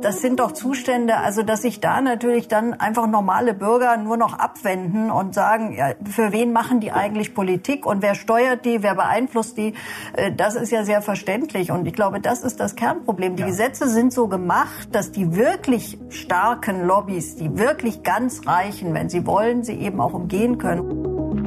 [0.00, 4.38] Das sind doch Zustände, also dass sich da natürlich dann einfach normale Bürger nur noch
[4.38, 8.94] abwenden und sagen, ja, für wen machen die eigentlich Politik und wer steuert die, wer
[8.94, 9.74] beeinflusst die,
[10.16, 11.72] äh, das ist ja sehr verständlich.
[11.72, 13.34] Und ich glaube, das ist das Kernproblem.
[13.34, 13.48] Die ja.
[13.48, 19.26] Gesetze sind so gemacht, dass die wirklich starken Lobbys, die wirklich ganz Reichen, wenn sie
[19.26, 21.42] wollen, sie eben auch umgehen können.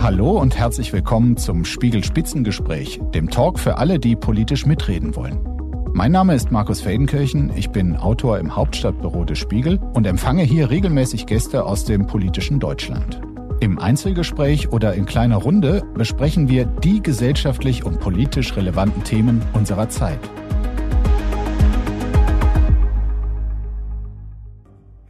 [0.00, 5.61] Hallo und herzlich willkommen zum Spiegel Spitzengespräch, dem Talk für alle, die politisch mitreden wollen.
[5.94, 10.70] Mein Name ist Markus Feldenkirchen, ich bin Autor im Hauptstadtbüro des Spiegel und empfange hier
[10.70, 13.20] regelmäßig Gäste aus dem politischen Deutschland.
[13.60, 19.90] Im Einzelgespräch oder in kleiner Runde besprechen wir die gesellschaftlich und politisch relevanten Themen unserer
[19.90, 20.18] Zeit.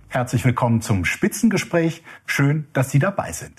[0.08, 2.02] Herzlich willkommen zum Spitzengespräch.
[2.26, 3.54] Schön, dass Sie dabei sind.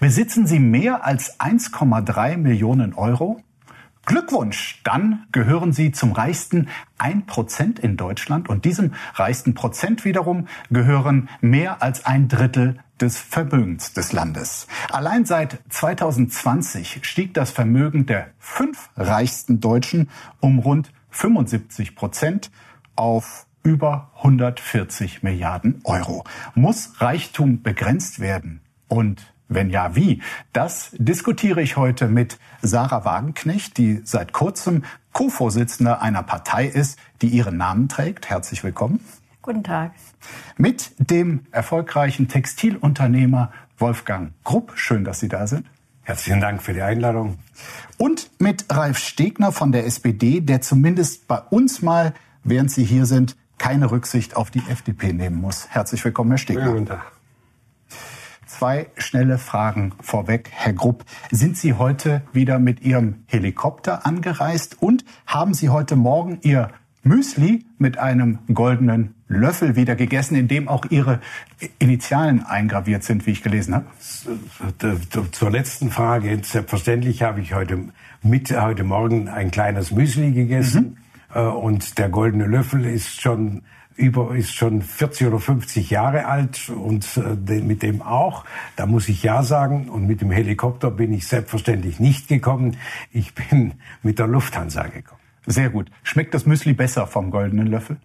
[0.00, 3.40] Besitzen Sie mehr als 1,3 Millionen Euro?
[4.04, 11.28] Glückwunsch, dann gehören Sie zum reichsten 1% in Deutschland und diesem reichsten Prozent wiederum gehören
[11.40, 14.66] mehr als ein Drittel des Vermögens des Landes.
[14.90, 22.50] Allein seit 2020 stieg das Vermögen der fünf reichsten Deutschen um rund 75 Prozent
[22.96, 26.24] auf über 140 Milliarden Euro.
[26.54, 28.60] Muss Reichtum begrenzt werden?
[28.88, 30.22] Und wenn ja, wie?
[30.52, 37.28] Das diskutiere ich heute mit Sarah Wagenknecht, die seit kurzem Co-Vorsitzende einer Partei ist, die
[37.28, 38.30] ihren Namen trägt.
[38.30, 39.00] Herzlich willkommen.
[39.42, 39.92] Guten Tag.
[40.56, 44.72] Mit dem erfolgreichen Textilunternehmer Wolfgang Grupp.
[44.76, 45.66] Schön, dass Sie da sind.
[46.04, 47.38] Herzlichen Dank für die Einladung.
[47.98, 53.06] Und mit Ralf Stegner von der SPD, der zumindest bei uns mal, während Sie hier
[53.06, 55.68] sind, keine Rücksicht auf die FDP nehmen muss.
[55.68, 56.72] Herzlich willkommen, Herr Stegner.
[56.72, 57.12] Guten Tag.
[58.52, 60.50] Zwei schnelle Fragen vorweg.
[60.52, 66.38] Herr Grupp, sind Sie heute wieder mit Ihrem Helikopter angereist und haben Sie heute Morgen
[66.42, 66.68] Ihr
[67.02, 71.20] Müsli mit einem goldenen Löffel wieder gegessen, in dem auch Ihre
[71.78, 73.86] Initialen eingraviert sind, wie ich gelesen habe?
[75.32, 76.38] Zur letzten Frage.
[76.42, 77.78] Selbstverständlich habe ich heute,
[78.22, 80.98] mit, heute Morgen ein kleines Müsli gegessen.
[81.30, 81.40] Mhm.
[81.40, 83.62] Äh, und der goldene Löffel ist schon
[83.96, 88.44] über ist schon 40 oder 50 Jahre alt und äh, mit dem auch.
[88.76, 89.88] Da muss ich ja sagen.
[89.88, 92.76] Und mit dem Helikopter bin ich selbstverständlich nicht gekommen.
[93.12, 95.20] Ich bin mit der Lufthansa gekommen.
[95.46, 95.90] Sehr gut.
[96.02, 97.96] Schmeckt das Müsli besser vom goldenen Löffel?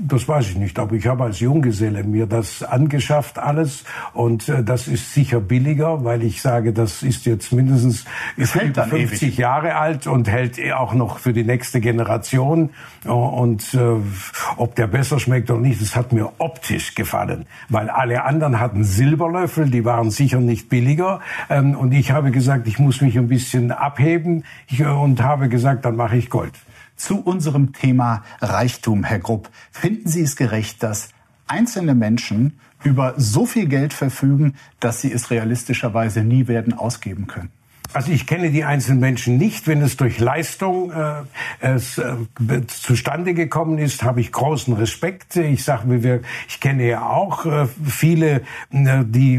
[0.00, 3.82] Das weiß ich nicht, aber ich habe als Junggeselle mir das angeschafft alles.
[4.12, 8.04] Und äh, das ist sicher billiger, weil ich sage, das ist jetzt mindestens
[8.36, 9.38] über 50 ewig.
[9.38, 12.70] Jahre alt und hält auch noch für die nächste Generation.
[13.06, 13.78] Und äh,
[14.56, 18.84] ob der besser schmeckt oder nicht, das hat mir optisch gefallen, weil alle anderen hatten
[18.84, 21.18] Silberlöffel, die waren sicher nicht billiger.
[21.50, 24.44] Ähm, und ich habe gesagt, ich muss mich ein bisschen abheben.
[24.68, 26.52] Ich, und habe gesagt, dann mache ich Gold
[26.98, 29.48] zu unserem Thema Reichtum, Herr Grupp.
[29.70, 31.08] Finden Sie es gerecht, dass
[31.46, 37.50] einzelne Menschen über so viel Geld verfügen, dass sie es realistischerweise nie werden ausgeben können?
[37.94, 39.66] Also ich kenne die einzelnen Menschen nicht.
[39.66, 41.22] Wenn es durch Leistung äh,
[41.60, 42.16] es, äh,
[42.66, 45.36] zustande gekommen ist, habe ich großen Respekt.
[45.36, 49.38] Ich sage mir, ich kenne ja auch äh, viele, äh, die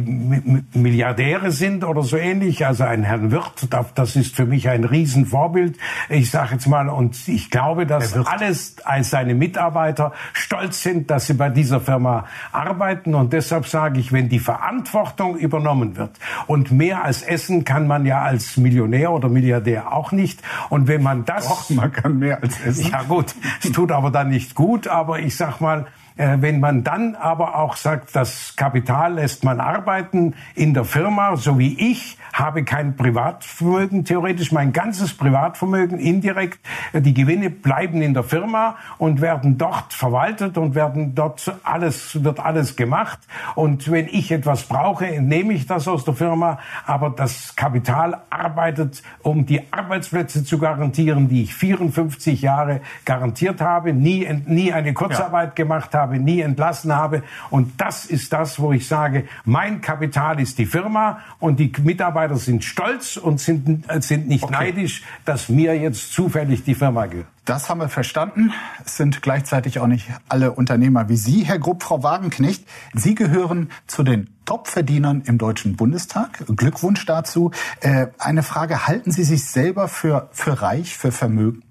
[0.74, 2.66] Milliardäre sind oder so ähnlich.
[2.66, 5.78] Also ein Herrn Wirth, das ist für mich ein Riesenvorbild.
[6.10, 11.28] Ich sage jetzt mal, und ich glaube, dass alles als seine Mitarbeiter stolz sind, dass
[11.28, 13.14] sie bei dieser Firma arbeiten.
[13.14, 16.18] Und deshalb sage ich, wenn die Verantwortung übernommen wird
[16.48, 20.41] und mehr als Essen kann man ja als als Millionär oder Milliardär auch nicht.
[20.69, 21.47] Und wenn man das...
[21.47, 22.89] Doch, man kann mehr als essen.
[22.89, 24.88] Ja gut, es tut aber dann nicht gut.
[24.88, 30.36] Aber ich sag mal, wenn man dann aber auch sagt, das Kapital lässt man arbeiten
[30.56, 36.59] in der Firma, so wie ich, habe kein Privatvermögen, theoretisch mein ganzes Privatvermögen indirekt.
[36.94, 42.40] Die Gewinne bleiben in der Firma und werden dort verwaltet und werden dort alles, wird
[42.40, 43.19] alles gemacht.
[43.56, 46.59] Und wenn ich etwas brauche, nehme ich das aus der Firma.
[46.86, 53.94] Aber das Kapital arbeitet, um die Arbeitsplätze zu garantieren, die ich 54 Jahre garantiert habe,
[53.94, 55.63] nie, nie eine Kurzarbeit ja.
[55.63, 57.23] gemacht habe, nie entlassen habe.
[57.50, 62.38] Und das ist das, wo ich sage, mein Kapital ist die Firma und die Mitarbeiter
[62.38, 64.53] sind stolz und sind, sind nicht okay.
[64.53, 67.27] neidisch, dass mir jetzt zufällig die Firma gehört.
[67.50, 68.53] Das haben wir verstanden.
[68.85, 72.63] Es sind gleichzeitig auch nicht alle Unternehmer wie Sie, Herr Grupp, Frau Wagenknecht.
[72.94, 76.45] Sie gehören zu den Topverdienern im Deutschen Bundestag.
[76.56, 77.50] Glückwunsch dazu.
[77.81, 81.69] Äh, eine Frage, halten Sie sich selber für, für reich, für vermögend?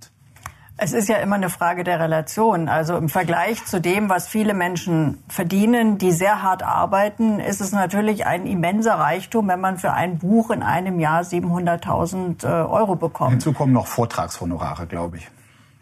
[0.81, 2.69] Es ist ja immer eine Frage der Relation.
[2.69, 7.73] Also im Vergleich zu dem, was viele Menschen verdienen, die sehr hart arbeiten, ist es
[7.73, 12.95] natürlich ein immenser Reichtum, wenn man für ein Buch in einem Jahr 700.000 äh, Euro
[12.95, 13.33] bekommt.
[13.33, 15.29] Hinzu kommen noch Vortragshonorare, glaube ich.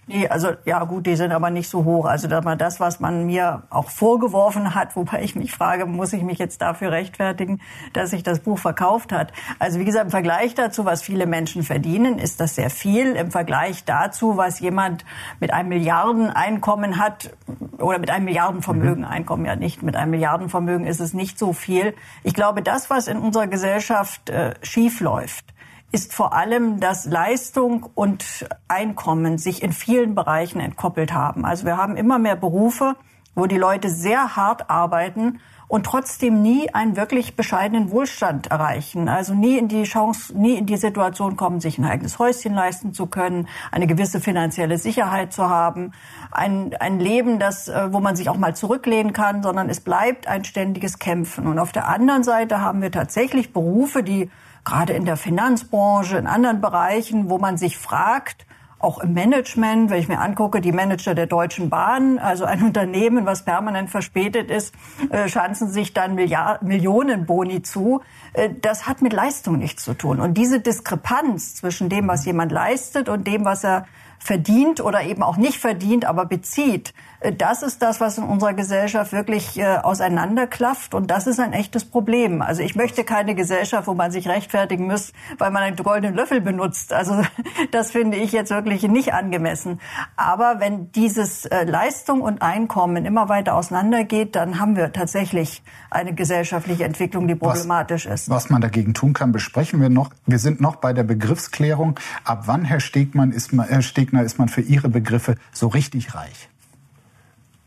[0.09, 2.05] Nee, also ja gut, die sind aber nicht so hoch.
[2.05, 6.39] Also das, was man mir auch vorgeworfen hat, wobei ich mich frage, muss ich mich
[6.39, 7.61] jetzt dafür rechtfertigen,
[7.93, 9.33] dass sich das Buch verkauft hat.
[9.59, 13.17] Also wie gesagt, im Vergleich dazu, was viele Menschen verdienen, ist das sehr viel.
[13.17, 15.05] Im Vergleich dazu, was jemand
[15.41, 17.31] mit einem Milliardeneinkommen hat
[17.79, 19.11] oder mit einem Milliardenvermögen, mhm.
[19.11, 21.95] Einkommen ja nicht, mit einem Milliardenvermögen ist es nicht so viel.
[22.23, 25.56] Ich glaube, das, was in unserer Gesellschaft äh, schief läuft,
[25.97, 31.47] ist vor allem, dass Leistung und Einkommen sich in vielen Bereichen entkoppelt haben.
[31.47, 32.97] Also wir haben immer mehr Berufe,
[33.35, 39.09] wo die Leute sehr hart arbeiten und trotzdem nie einen wirklich bescheidenen Wohlstand erreichen.
[39.09, 42.93] Also nie in die Chance, nie in die Situation kommen, sich ein eigenes Häuschen leisten
[42.93, 45.93] zu können, eine gewisse finanzielle Sicherheit zu haben,
[46.31, 50.27] ein, ein Leben, das, äh, wo man sich auch mal zurücklehnen kann, sondern es bleibt
[50.27, 51.47] ein ständiges Kämpfen.
[51.47, 54.31] Und auf der anderen Seite haben wir tatsächlich Berufe, die
[54.67, 58.45] gerade in der Finanzbranche, in anderen Bereichen, wo man sich fragt,
[58.79, 63.25] auch im Management, wenn ich mir angucke, die Manager der Deutschen Bahn, also ein Unternehmen,
[63.25, 64.75] was permanent verspätet ist,
[65.11, 68.03] äh, schanzen sich dann Milliard Millionen Boni zu.
[68.35, 70.21] Äh, das hat mit Leistung nichts zu tun.
[70.21, 73.87] Und diese Diskrepanz zwischen dem, was jemand leistet und dem, was er
[74.19, 76.93] verdient oder eben auch nicht verdient, aber bezieht,
[77.33, 81.85] das ist das, was in unserer Gesellschaft wirklich äh, auseinanderklafft und das ist ein echtes
[81.85, 82.43] Problem.
[82.43, 86.41] Also ich möchte keine Gesellschaft, wo man sich rechtfertigen muss, weil man einen goldenen Löffel
[86.41, 86.93] benutzt.
[86.93, 87.23] Also
[87.71, 89.81] das finde ich jetzt wirklich nicht angemessen.
[90.17, 96.15] Aber wenn dieses äh, Leistung und Einkommen immer weiter auseinandergeht, dann haben wir tatsächlich eine
[96.15, 98.31] gesellschaftliche Entwicklung, die problematisch was, ist.
[98.31, 100.11] Was man dagegen tun kann, besprechen wir noch.
[100.27, 101.99] Wir sind noch bei der Begriffsklärung.
[102.25, 106.15] Ab wann, Herr Stegmann, ist man, Herr Stegner, ist man für Ihre Begriffe so richtig
[106.15, 106.49] reich?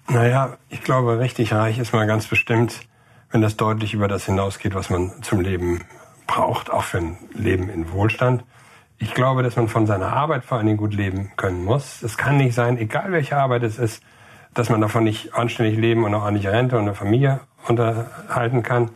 [0.09, 2.81] Naja, ich glaube, richtig reich ist man ganz bestimmt,
[3.29, 5.81] wenn das deutlich über das hinausgeht, was man zum Leben
[6.25, 8.43] braucht, auch für ein Leben in Wohlstand.
[8.97, 12.01] Ich glaube, dass man von seiner Arbeit vor allen Dingen gut leben können muss.
[12.01, 14.01] Es kann nicht sein, egal welche Arbeit es ist,
[14.55, 18.89] dass man davon nicht anständig leben und auch ordentlich Rente und eine Familie unterhalten kann.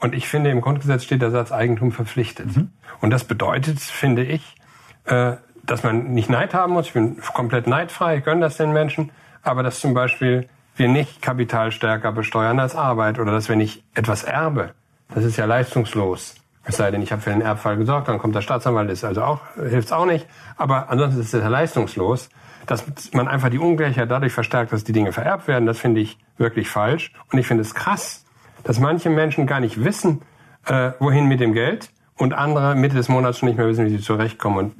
[0.00, 2.56] Und ich finde, im Grundgesetz steht der Satz Eigentum verpflichtet.
[2.56, 2.72] Mhm.
[3.00, 4.56] Und das bedeutet, finde ich,
[5.04, 6.88] äh, dass man nicht Neid haben muss.
[6.88, 9.12] Ich bin komplett neidfrei, ich gönne das den Menschen.
[9.42, 13.82] Aber dass zum Beispiel wir nicht Kapital stärker besteuern als Arbeit oder dass wenn ich
[13.94, 14.72] etwas erbe,
[15.14, 16.34] das ist ja leistungslos.
[16.64, 19.22] Es sei denn, ich habe für den Erbfall gesorgt, dann kommt der Staatsanwalt, ist also
[19.22, 20.26] auch, hilft's auch nicht.
[20.56, 22.28] Aber ansonsten ist es ja leistungslos.
[22.66, 26.18] Dass man einfach die Ungleichheit dadurch verstärkt, dass die Dinge vererbt werden, das finde ich
[26.36, 27.12] wirklich falsch.
[27.30, 28.24] Und ich finde es krass,
[28.64, 30.22] dass manche Menschen gar nicht wissen,
[30.66, 33.90] äh, wohin mit dem Geld und andere Mitte des Monats schon nicht mehr wissen, wie
[33.90, 34.58] sie zurechtkommen.
[34.58, 34.74] Und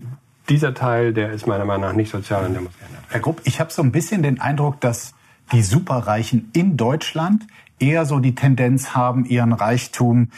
[0.49, 3.07] dieser Teil, der ist meiner Meinung nach nicht sozial und der muss geändert werden.
[3.11, 5.15] Herr Grupp, ich habe so ein bisschen den Eindruck, dass
[5.53, 7.47] die Superreichen in Deutschland
[7.79, 10.31] eher so die Tendenz haben, ihren Reichtum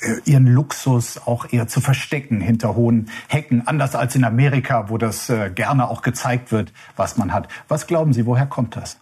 [0.00, 4.98] äh, ihren Luxus auch eher zu verstecken hinter hohen Hecken, anders als in Amerika, wo
[4.98, 7.48] das äh, gerne auch gezeigt wird, was man hat.
[7.68, 8.98] Was glauben Sie, woher kommt das?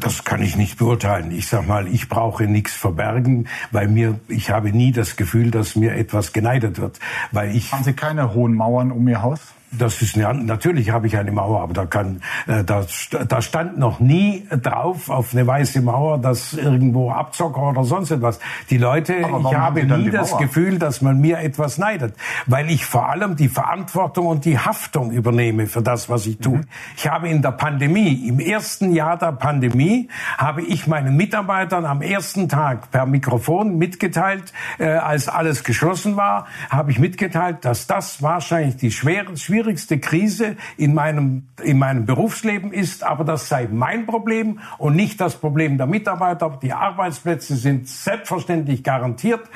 [0.00, 1.30] Das kann ich nicht beurteilen.
[1.32, 5.76] Ich sag mal, ich brauche nichts verbergen, weil mir, ich habe nie das Gefühl, dass
[5.76, 6.98] mir etwas geneidet wird,
[7.30, 7.72] weil ich.
[7.72, 9.40] Haben Sie keine hohen Mauern um Ihr Haus?
[9.78, 12.84] Das ist eine, natürlich habe ich eine Mauer, aber da kann, äh, da,
[13.26, 18.38] da stand noch nie drauf auf eine weiße Mauer, dass irgendwo Abzocker oder sonst etwas.
[18.68, 22.14] Die Leute, ich habe nie das Gefühl, dass man mir etwas neidet,
[22.46, 26.58] weil ich vor allem die Verantwortung und die Haftung übernehme für das, was ich tue.
[26.58, 26.64] Mhm.
[26.96, 32.02] Ich habe in der Pandemie, im ersten Jahr der Pandemie, habe ich meinen Mitarbeitern am
[32.02, 38.20] ersten Tag per Mikrofon mitgeteilt, äh, als alles geschlossen war, habe ich mitgeteilt, dass das
[38.20, 43.68] wahrscheinlich die schwere, schwierigste schwierigste Krise in meinem, in meinem Berufsleben ist, aber das sei
[43.70, 46.58] mein Problem und nicht das Problem der Mitarbeiter.
[46.60, 49.48] Die Arbeitsplätze sind selbstverständlich garantiert,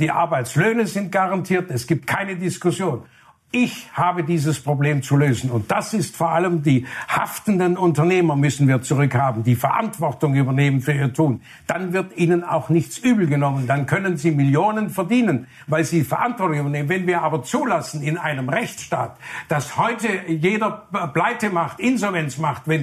[0.00, 3.02] die Arbeitslöhne sind garantiert, es gibt keine Diskussion.
[3.50, 5.50] Ich habe dieses Problem zu lösen.
[5.50, 10.92] Und das ist vor allem die haftenden Unternehmer müssen wir zurückhaben, die Verantwortung übernehmen für
[10.92, 11.40] ihr Tun.
[11.66, 13.66] Dann wird ihnen auch nichts übel genommen.
[13.66, 16.90] Dann können sie Millionen verdienen, weil sie Verantwortung übernehmen.
[16.90, 19.16] Wenn wir aber zulassen in einem Rechtsstaat,
[19.48, 20.70] dass heute jeder
[21.14, 22.82] Pleite macht, Insolvenz macht, wenn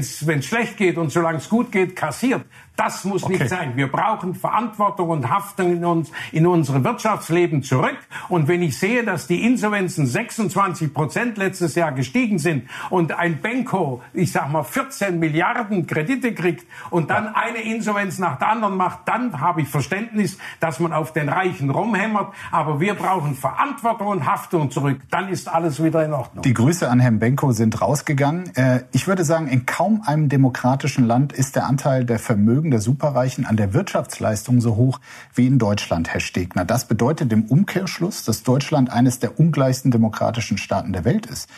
[0.00, 2.44] es schlecht geht und solange es gut geht, kassiert,
[2.82, 3.34] das muss okay.
[3.34, 3.76] nicht sein.
[3.76, 7.96] Wir brauchen Verantwortung und Haftung in uns, in unsere Wirtschaftsleben zurück.
[8.28, 13.40] Und wenn ich sehe, dass die Insolvenzen 26 Prozent letztes Jahr gestiegen sind und ein
[13.40, 17.34] Benko, ich sag mal 14 Milliarden Kredite kriegt und dann ja.
[17.36, 21.70] eine Insolvenz nach der anderen macht, dann habe ich Verständnis, dass man auf den Reichen
[21.70, 22.34] rumhämmert.
[22.50, 24.98] Aber wir brauchen Verantwortung und Haftung zurück.
[25.10, 26.42] Dann ist alles wieder in Ordnung.
[26.42, 28.56] Die Grüße an Herrn Benko sind rausgegangen.
[28.56, 32.80] Äh, ich würde sagen, in kaum einem demokratischen Land ist der Anteil der Vermögen der
[32.80, 35.00] Superreichen an der Wirtschaftsleistung so hoch
[35.34, 36.64] wie in Deutschland, Herr Stegner.
[36.64, 41.48] Das bedeutet im Umkehrschluss, dass Deutschland eines der ungleichsten demokratischen Staaten der Welt ist.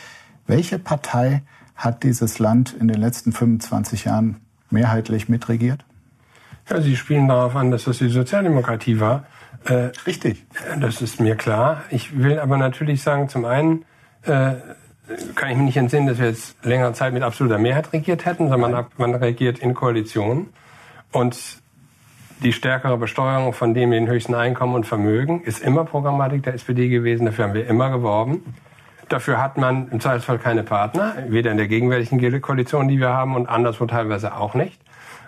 [0.47, 1.43] Welche Partei
[1.75, 4.37] hat dieses Land in den letzten 25 Jahren
[4.71, 5.85] mehrheitlich mitregiert?
[6.69, 9.25] Ja, Sie spielen darauf an, dass das die Sozialdemokratie war.
[9.65, 10.45] Äh, Richtig.
[10.79, 11.83] Das ist mir klar.
[11.91, 13.85] Ich will aber natürlich sagen, zum einen
[14.23, 14.55] äh,
[15.35, 18.49] kann ich mich nicht entsinnen, dass wir jetzt längere Zeit mit absoluter Mehrheit regiert hätten,
[18.49, 20.49] sondern man, man regiert in Koalitionen.
[21.15, 21.63] Und
[22.43, 26.55] die stärkere Besteuerung von dem mit den höchsten Einkommen und Vermögen ist immer Programmatik der
[26.55, 27.25] SPD gewesen.
[27.25, 28.43] Dafür haben wir immer geworben.
[29.09, 33.37] Dafür hat man im Zweifelsfall keine Partner, weder in der gegenwärtigen Koalition, die wir haben,
[33.37, 34.81] und anderswo teilweise auch nicht.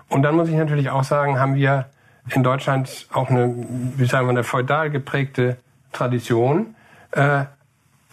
[0.09, 1.87] Und dann muss ich natürlich auch sagen, haben wir
[2.35, 3.55] in Deutschland auch eine,
[3.97, 5.57] wie sagen wir, eine feudal geprägte
[5.93, 6.75] Tradition.
[7.13, 7.45] Äh,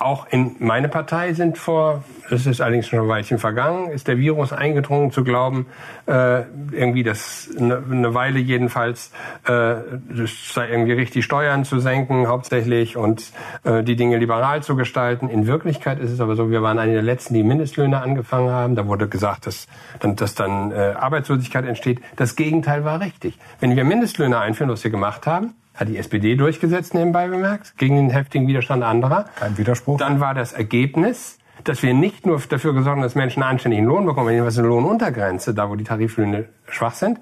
[0.03, 4.17] auch in meine Partei sind vor, das ist allerdings schon ein Weilchen vergangen, ist der
[4.17, 5.67] Virus eingedrungen zu glauben,
[6.05, 6.41] äh,
[6.71, 9.11] irgendwie das eine, eine Weile jedenfalls,
[9.45, 9.75] äh,
[10.09, 13.31] das sei irgendwie richtig Steuern zu senken hauptsächlich und
[13.63, 15.29] äh, die Dinge liberal zu gestalten.
[15.29, 18.75] In Wirklichkeit ist es aber so, wir waren eine der letzten, die Mindestlöhne angefangen haben.
[18.75, 19.67] Da wurde gesagt, dass
[19.99, 22.01] dann, dass dann äh, Arbeitslosigkeit entsteht.
[22.15, 23.37] Das Gegenteil war richtig.
[23.59, 27.95] Wenn wir Mindestlöhne einführen, was wir gemacht haben, hat die SPD durchgesetzt, nebenbei bemerkt, gegen
[27.95, 29.25] den heftigen Widerstand anderer.
[29.35, 29.97] Kein Widerspruch.
[29.97, 33.85] Dann war das Ergebnis, dass wir nicht nur dafür gesorgt haben, dass Menschen einen anständigen
[33.85, 37.19] Lohn bekommen, jedenfalls eine Lohnuntergrenze, da wo die Tariflöhne schwach sind,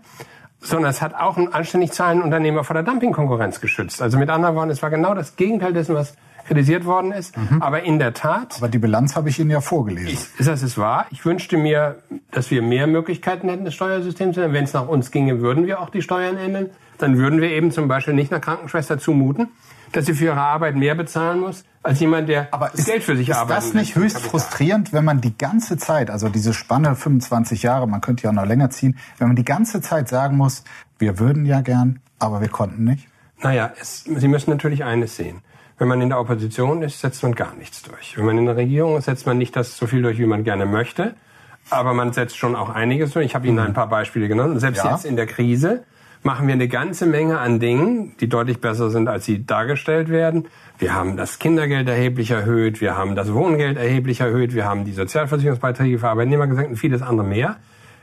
[0.60, 4.01] sondern es hat auch einen anständig zahlenden Unternehmer vor der Dumpingkonkurrenz geschützt.
[4.01, 6.15] Also mit anderen Worten, es war genau das Gegenteil dessen, was
[6.46, 7.38] kritisiert worden ist.
[7.38, 7.62] Mhm.
[7.62, 8.55] Aber in der Tat.
[8.58, 10.27] Aber die Bilanz habe ich Ihnen ja vorgelesen.
[10.38, 11.05] Ist das ist wahr?
[11.12, 11.98] Ich wünschte mir,
[12.31, 14.53] dass wir mehr Möglichkeiten hätten, das Steuersystem zu ändern.
[14.53, 16.70] Wenn es nach uns ginge, würden wir auch die Steuern ändern
[17.01, 19.50] dann würden wir eben zum Beispiel nicht einer Krankenschwester zumuten,
[19.91, 23.15] dass sie für ihre Arbeit mehr bezahlen muss, als jemand, der Aber ist, Geld für
[23.15, 23.63] sich arbeitet.
[23.63, 27.88] Ist das nicht höchst frustrierend, wenn man die ganze Zeit, also diese Spanne 25 Jahre,
[27.88, 30.63] man könnte ja auch noch länger ziehen, wenn man die ganze Zeit sagen muss,
[31.00, 33.08] wir würden ja gern, aber wir konnten nicht?
[33.41, 35.41] Naja, es, Sie müssen natürlich eines sehen.
[35.77, 38.15] Wenn man in der Opposition ist, setzt man gar nichts durch.
[38.15, 40.43] Wenn man in der Regierung ist, setzt man nicht das so viel durch, wie man
[40.43, 41.15] gerne möchte.
[41.72, 43.25] Aber man setzt schon auch einiges durch.
[43.25, 44.60] Ich habe Ihnen ein paar Beispiele genannt.
[44.60, 44.91] Selbst ja.
[44.91, 45.84] jetzt in der Krise
[46.23, 50.47] machen wir eine ganze Menge an Dingen, die deutlich besser sind, als sie dargestellt werden.
[50.77, 54.93] Wir haben das Kindergeld erheblich erhöht, wir haben das Wohngeld erheblich erhöht, wir haben die
[54.93, 57.57] Sozialversicherungsbeiträge für Arbeitnehmer gesenkt und vieles andere mehr.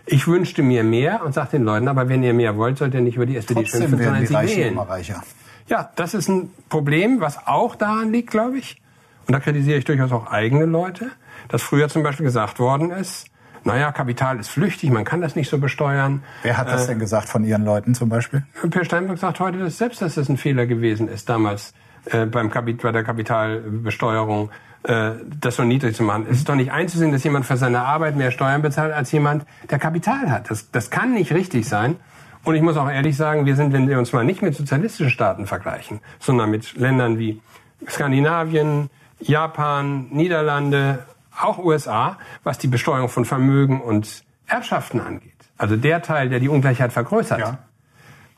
[0.06, 3.00] Ich wünschte mir mehr und sage den Leuten, aber wenn ihr mehr wollt, sollt ihr
[3.00, 4.72] nicht über die SPD Trotzdem schimpfen, sondern sie wählen.
[4.72, 5.22] Immer reicher.
[5.68, 8.80] Ja, das ist ein Problem, was auch daran liegt, glaube ich.
[9.26, 11.10] Und da kritisiere ich durchaus auch eigene Leute,
[11.48, 13.26] dass früher zum Beispiel gesagt worden ist,
[13.68, 16.22] naja, Kapital ist flüchtig, man kann das nicht so besteuern.
[16.42, 18.42] Wer hat das äh, denn gesagt von Ihren Leuten zum Beispiel?
[18.70, 21.74] Per Steinbrück sagt heute dass selbst, dass das ein Fehler gewesen ist damals
[22.06, 24.50] äh, beim Kapit bei der Kapitalbesteuerung
[24.84, 26.26] äh, das so niedrig zu machen.
[26.30, 29.44] Es ist doch nicht einzusehen, dass jemand für seine Arbeit mehr Steuern bezahlt als jemand,
[29.68, 30.50] der Kapital hat.
[30.50, 31.96] Das, das kann nicht richtig sein.
[32.44, 35.10] Und ich muss auch ehrlich sagen, wir sind, wenn wir uns mal nicht mit sozialistischen
[35.10, 37.42] Staaten vergleichen, sondern mit Ländern wie
[37.86, 38.88] Skandinavien,
[39.20, 41.00] Japan, Niederlande,
[41.42, 45.32] auch USA, was die Besteuerung von Vermögen und Erbschaften angeht.
[45.56, 47.40] Also der Teil, der die Ungleichheit vergrößert.
[47.40, 47.58] Ja.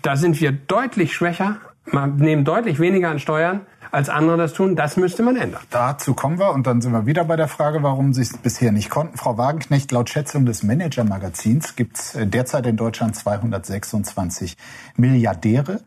[0.02, 4.76] Da sind wir deutlich schwächer, man nehmen deutlich weniger an Steuern, als andere das tun.
[4.76, 5.62] Das müsste man ändern.
[5.70, 8.72] Dazu kommen wir und dann sind wir wieder bei der Frage, warum Sie es bisher
[8.72, 9.18] nicht konnten.
[9.18, 14.56] Frau Wagenknecht, laut Schätzung des Manager-Magazins gibt es äh, derzeit in Deutschland 226
[14.96, 15.80] Milliardäre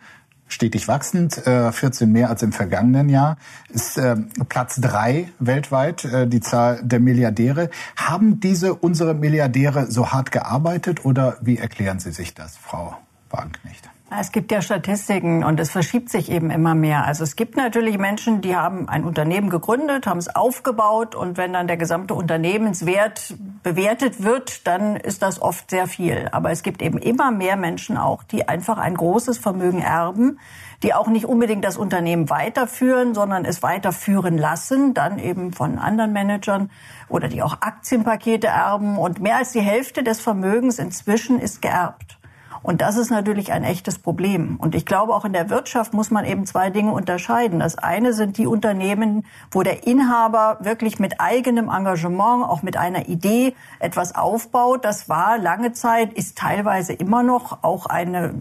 [0.53, 3.37] stetig wachsend, 14 äh, mehr als im vergangenen Jahr,
[3.69, 4.15] ist äh,
[4.47, 7.69] Platz drei weltweit äh, die Zahl der Milliardäre.
[7.95, 12.97] Haben diese unsere Milliardäre so hart gearbeitet oder wie erklären Sie sich das, Frau
[13.29, 13.92] Wagenknecht?
[14.19, 17.05] Es gibt ja Statistiken und es verschiebt sich eben immer mehr.
[17.05, 21.53] Also es gibt natürlich Menschen, die haben ein Unternehmen gegründet, haben es aufgebaut und wenn
[21.53, 26.29] dann der gesamte Unternehmenswert bewertet wird, dann ist das oft sehr viel.
[26.31, 30.39] Aber es gibt eben immer mehr Menschen auch, die einfach ein großes Vermögen erben,
[30.83, 36.13] die auch nicht unbedingt das Unternehmen weiterführen, sondern es weiterführen lassen, dann eben von anderen
[36.13, 36.69] Managern
[37.09, 42.19] oder die auch Aktienpakete erben und mehr als die Hälfte des Vermögens inzwischen ist geerbt.
[42.63, 44.55] Und das ist natürlich ein echtes Problem.
[44.57, 47.59] Und ich glaube, auch in der Wirtschaft muss man eben zwei Dinge unterscheiden.
[47.59, 53.09] Das eine sind die Unternehmen, wo der Inhaber wirklich mit eigenem Engagement, auch mit einer
[53.09, 54.85] Idee etwas aufbaut.
[54.85, 58.33] Das war lange Zeit, ist teilweise immer noch auch eine,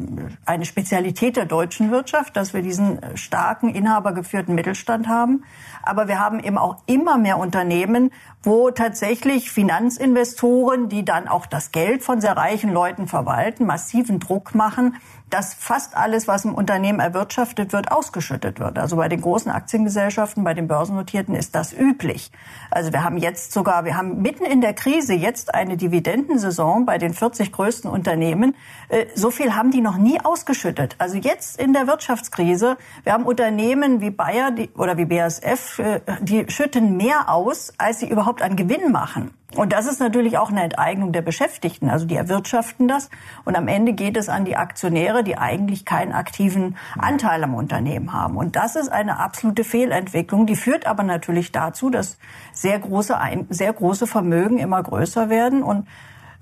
[0.47, 5.43] eine Spezialität der deutschen Wirtschaft, dass wir diesen starken inhabergeführten Mittelstand haben.
[5.83, 11.71] Aber wir haben eben auch immer mehr Unternehmen, wo tatsächlich Finanzinvestoren, die dann auch das
[11.71, 14.97] Geld von sehr reichen Leuten verwalten, massiven Druck machen,
[15.33, 18.79] dass fast alles, was im Unternehmen erwirtschaftet wird, ausgeschüttet wird.
[18.79, 22.31] Also bei den großen Aktiengesellschaften, bei den börsennotierten ist das üblich.
[22.71, 26.99] Also wir haben jetzt sogar, wir haben mitten in der Krise jetzt eine Dividendensaison bei
[26.99, 28.55] den 40 größten Unternehmen.
[28.89, 30.97] Äh, so viel haben die noch nie ausgeschüttet.
[30.99, 36.45] Also jetzt in der Wirtschaftskrise, wir haben Unternehmen wie Bayer oder wie BASF, äh, die
[36.49, 39.33] schütten mehr aus, als sie überhaupt an Gewinn machen.
[39.55, 41.91] Und das ist natürlich auch eine Enteignung der Beschäftigten.
[41.91, 43.11] Also die erwirtschaften das.
[43.45, 48.13] Und am Ende geht es an die Aktionäre, die eigentlich keinen aktiven Anteil am Unternehmen
[48.13, 48.37] haben.
[48.37, 50.47] Und das ist eine absolute Fehlentwicklung.
[50.47, 52.19] Die führt aber natürlich dazu, dass
[52.53, 53.19] sehr große,
[53.51, 55.87] sehr große Vermögen immer größer werden und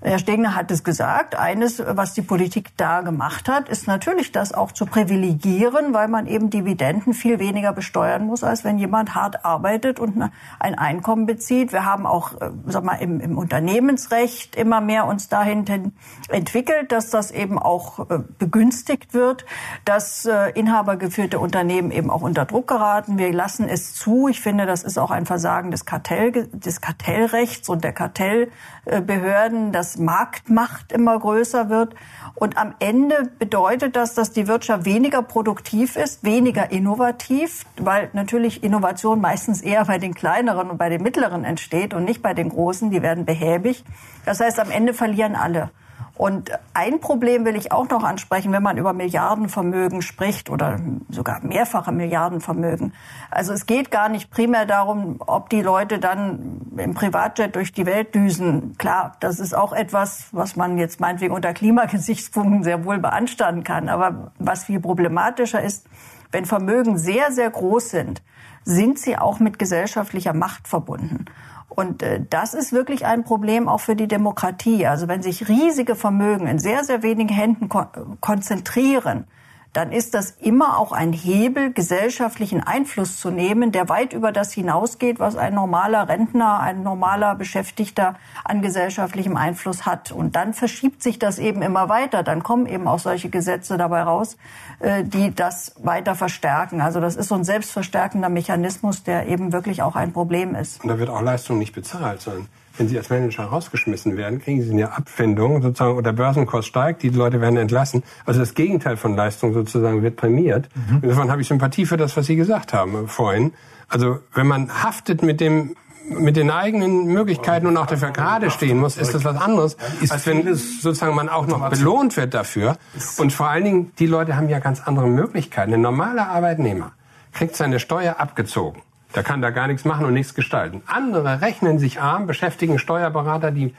[0.03, 1.35] Herr Stegner hat es gesagt.
[1.35, 6.25] Eines, was die Politik da gemacht hat, ist natürlich das auch zu privilegieren, weil man
[6.25, 10.19] eben Dividenden viel weniger besteuern muss, als wenn jemand hart arbeitet und
[10.59, 11.71] ein Einkommen bezieht.
[11.71, 15.93] Wir haben auch, äh, sag mal, im, im Unternehmensrecht immer mehr uns dahin
[16.29, 19.45] entwickelt, dass das eben auch äh, begünstigt wird,
[19.85, 23.19] dass äh, inhabergeführte Unternehmen eben auch unter Druck geraten.
[23.19, 24.27] Wir lassen es zu.
[24.27, 29.90] Ich finde, das ist auch ein Versagen des, Kartell, des Kartellrechts und der Kartellbehörden, dass
[29.97, 31.95] Marktmacht immer größer wird.
[32.35, 38.63] Und am Ende bedeutet das, dass die Wirtschaft weniger produktiv ist, weniger innovativ, weil natürlich
[38.63, 42.49] Innovation meistens eher bei den kleineren und bei den mittleren entsteht und nicht bei den
[42.49, 42.91] großen.
[42.91, 43.83] Die werden behäbig.
[44.25, 45.71] Das heißt, am Ende verlieren alle.
[46.15, 51.41] Und ein Problem will ich auch noch ansprechen, wenn man über Milliardenvermögen spricht oder sogar
[51.41, 52.93] mehrfache Milliardenvermögen.
[53.29, 57.85] Also es geht gar nicht primär darum, ob die Leute dann im Privatjet durch die
[57.85, 58.75] Welt düsen.
[58.77, 63.89] Klar, das ist auch etwas, was man jetzt meinetwegen unter Klimagesichtspunkten sehr wohl beanstanden kann.
[63.89, 65.87] Aber was viel problematischer ist,
[66.31, 68.21] wenn Vermögen sehr, sehr groß sind,
[68.63, 71.25] sind sie auch mit gesellschaftlicher Macht verbunden.
[71.73, 74.85] Und äh, das ist wirklich ein Problem auch für die Demokratie.
[74.85, 77.87] Also wenn sich riesige Vermögen in sehr, sehr wenigen Händen kon
[78.19, 79.25] konzentrieren,
[79.73, 84.51] dann ist das immer auch ein Hebel, gesellschaftlichen Einfluss zu nehmen, der weit über das
[84.51, 90.11] hinausgeht, was ein normaler Rentner, ein normaler Beschäftigter an gesellschaftlichem Einfluss hat.
[90.11, 92.21] Und dann verschiebt sich das eben immer weiter.
[92.21, 94.35] Dann kommen eben auch solche Gesetze dabei raus,
[94.79, 96.81] äh, die das weiter verstärken.
[96.81, 100.83] Also das ist so ein selbstverstärkender Mechanismus, der eben wirklich auch ein Problem ist.
[100.83, 104.61] Und da wird auch Leistung nicht bezahlt, sondern wenn Sie als Manager rausgeschmissen werden, kriegen
[104.61, 108.03] Sie eine Abfindung sozusagen und der Börsenkurs steigt, die Leute werden entlassen.
[108.25, 110.69] Also das Gegenteil von Leistung sozusagen wird prämiert.
[110.75, 110.99] Mhm.
[111.03, 113.53] Insofern habe ich Sympathie für das, was Sie gesagt haben vorhin.
[113.87, 118.79] Also wenn man haftet mit dem mit den eigenen Möglichkeiten und auch dafür gerade stehen
[118.79, 119.77] muss, ist das was anderes,
[120.09, 122.77] als wenn sozusagen man auch noch belohnt wird dafür.
[123.17, 125.73] Und vor allen Dingen, die Leute haben ja ganz andere Möglichkeiten.
[125.73, 126.91] Ein normaler Arbeitnehmer
[127.33, 128.81] kriegt seine Steuer abgezogen.
[129.15, 130.81] Der kann da gar nichts machen und nichts gestalten.
[130.85, 133.73] Andere rechnen sich arm, beschäftigen Steuerberater, die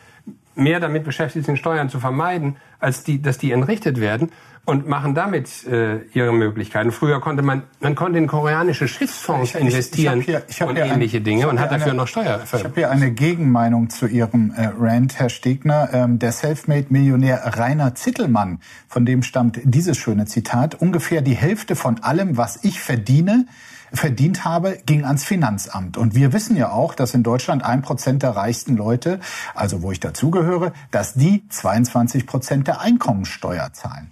[0.55, 4.31] mehr damit beschäftigt sind, Steuern zu vermeiden, als die, dass die entrichtet werden
[4.64, 6.92] und machen damit äh, ihre Möglichkeiten.
[6.92, 10.62] Früher konnte man, man konnte in koreanische Schiffsfonds ich, investieren ich, ich hab hier, ich
[10.62, 12.40] hab und ähnliche ein, Dinge und hat dafür eine, noch Steuer.
[12.45, 15.88] Ich habe hier eine Gegenmeinung zu Ihrem äh, Rant, Herr Stegner.
[15.92, 22.01] Ähm, der Selfmade-Millionär Rainer Zittelmann, von dem stammt dieses schöne Zitat: Ungefähr die Hälfte von
[22.01, 23.47] allem, was ich verdiene,
[23.92, 25.96] verdient habe, ging ans Finanzamt.
[25.96, 29.20] Und wir wissen ja auch, dass in Deutschland ein Prozent der reichsten Leute,
[29.55, 34.11] also wo ich dazugehöre, dass die 22 Prozent der Einkommensteuer zahlen.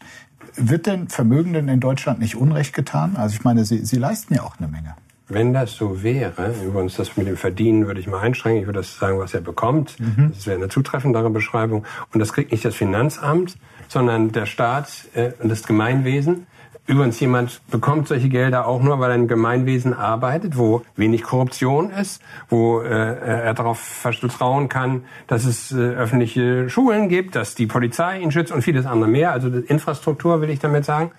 [0.57, 3.16] Wird denn Vermögenden in Deutschland nicht Unrecht getan?
[3.16, 4.95] Also ich meine, sie, sie leisten ja auch eine Menge.
[5.29, 8.81] Wenn das so wäre, übrigens das mit dem Verdienen würde ich mal einschränken, ich würde
[8.81, 9.99] das sagen, was er bekommt.
[10.01, 10.33] Mhm.
[10.35, 11.85] Das wäre eine zutreffendere Beschreibung.
[12.12, 16.47] Und das kriegt nicht das Finanzamt, sondern der Staat äh, und das Gemeinwesen.
[16.90, 21.92] Übrigens, jemand bekommt solche Gelder auch nur, weil er im Gemeinwesen arbeitet, wo wenig Korruption
[21.92, 27.68] ist, wo äh, er darauf vertrauen kann, dass es äh, öffentliche Schulen gibt, dass die
[27.68, 29.31] Polizei ihn schützt und vieles andere mehr.
[29.31, 31.12] Also Infrastruktur will ich damit sagen.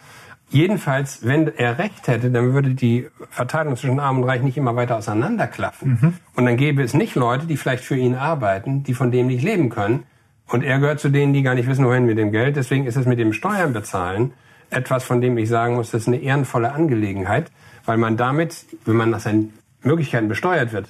[0.49, 4.75] Jedenfalls, wenn er recht hätte, dann würde die Verteilung zwischen Arm und Reich nicht immer
[4.75, 5.99] weiter auseinanderklaffen.
[6.01, 6.13] Mhm.
[6.35, 9.41] Und dann gäbe es nicht Leute, die vielleicht für ihn arbeiten, die von dem nicht
[9.41, 10.03] leben können.
[10.49, 12.57] Und er gehört zu denen, die gar nicht wissen, wohin mit dem Geld.
[12.57, 14.33] Deswegen ist es mit dem Steuern bezahlen
[14.71, 17.51] etwas, von dem ich sagen muss, das ist eine ehrenvolle Angelegenheit,
[17.85, 19.53] weil man damit, wenn man nach seinen
[19.83, 20.87] Möglichkeiten besteuert wird,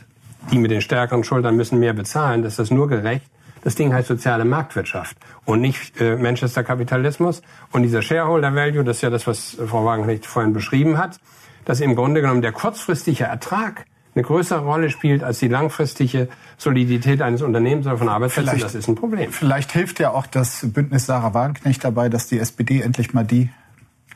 [0.52, 3.26] die mit den stärkeren Schultern müssen mehr bezahlen, das ist nur gerecht.
[3.64, 5.16] Das Ding heißt soziale Marktwirtschaft
[5.46, 7.44] und nicht äh, Manchester Kapitalismus.
[7.72, 11.20] Und dieser Shareholder Value, das ist ja das, was Frau Wagenknecht vorhin beschrieben hat,
[11.66, 17.22] dass im Grunde genommen der kurzfristige Ertrag eine größere Rolle spielt als die langfristige Solidität
[17.22, 19.32] eines Unternehmens oder von Arbeitsplätzen, das ist ein Problem.
[19.32, 23.50] Vielleicht hilft ja auch das Bündnis Sarah Wagenknecht dabei, dass die SPD endlich mal die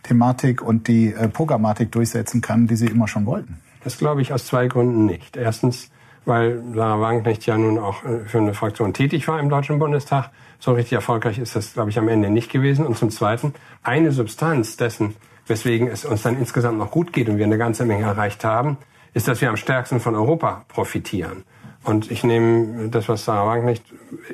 [0.06, 3.60] Thematik und die äh, Programmatik durchsetzen kann, die Sie immer schon wollten?
[3.84, 5.38] Das glaube ich aus zwei Gründen nicht.
[5.38, 5.90] Erstens,
[6.26, 10.30] weil Sarah Wagenknecht ja nun auch äh, für eine Fraktion tätig war im Deutschen Bundestag.
[10.60, 12.86] So richtig erfolgreich ist das, glaube ich, am Ende nicht gewesen.
[12.86, 15.16] Und zum Zweiten, eine Substanz dessen,
[15.48, 18.78] weswegen es uns dann insgesamt noch gut geht und wir eine ganze Menge erreicht haben,
[19.14, 21.44] ist, dass wir am stärksten von Europa profitieren.
[21.84, 23.84] Und ich nehme das, was Sarah Wagenknecht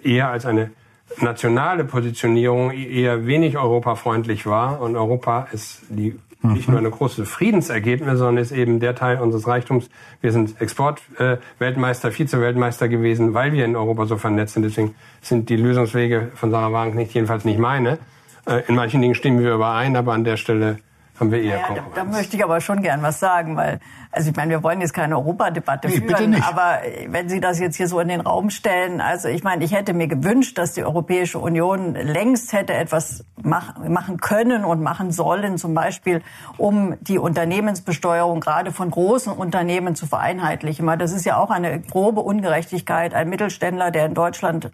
[0.03, 0.71] eher als eine
[1.19, 8.17] nationale Positionierung eher wenig europafreundlich war und Europa ist die nicht nur eine große Friedensergebnis,
[8.17, 9.89] sondern ist eben der Teil unseres Reichtums.
[10.21, 14.63] Wir sind Exportweltmeister, äh, Vize-Weltmeister gewesen, weil wir in Europa so vernetzt sind.
[14.63, 17.99] Deswegen sind die Lösungswege von Sarah Wagenknecht jedenfalls nicht meine.
[18.47, 20.79] Äh, in manchen Dingen stimmen wir überein, aber an der Stelle
[21.19, 23.79] haben wir eher ja, da, da, möchte ich aber schon gern was sagen, weil,
[24.11, 27.77] also ich meine, wir wollen jetzt keine Europadebatte nee, führen, aber wenn Sie das jetzt
[27.77, 30.83] hier so in den Raum stellen, also ich meine, ich hätte mir gewünscht, dass die
[30.83, 36.21] Europäische Union längst hätte etwas mach, machen können und machen sollen, zum Beispiel,
[36.57, 40.85] um die Unternehmensbesteuerung gerade von großen Unternehmen zu vereinheitlichen.
[40.85, 43.13] Weil das ist ja auch eine grobe Ungerechtigkeit.
[43.13, 44.71] Ein Mittelständler, der in Deutschland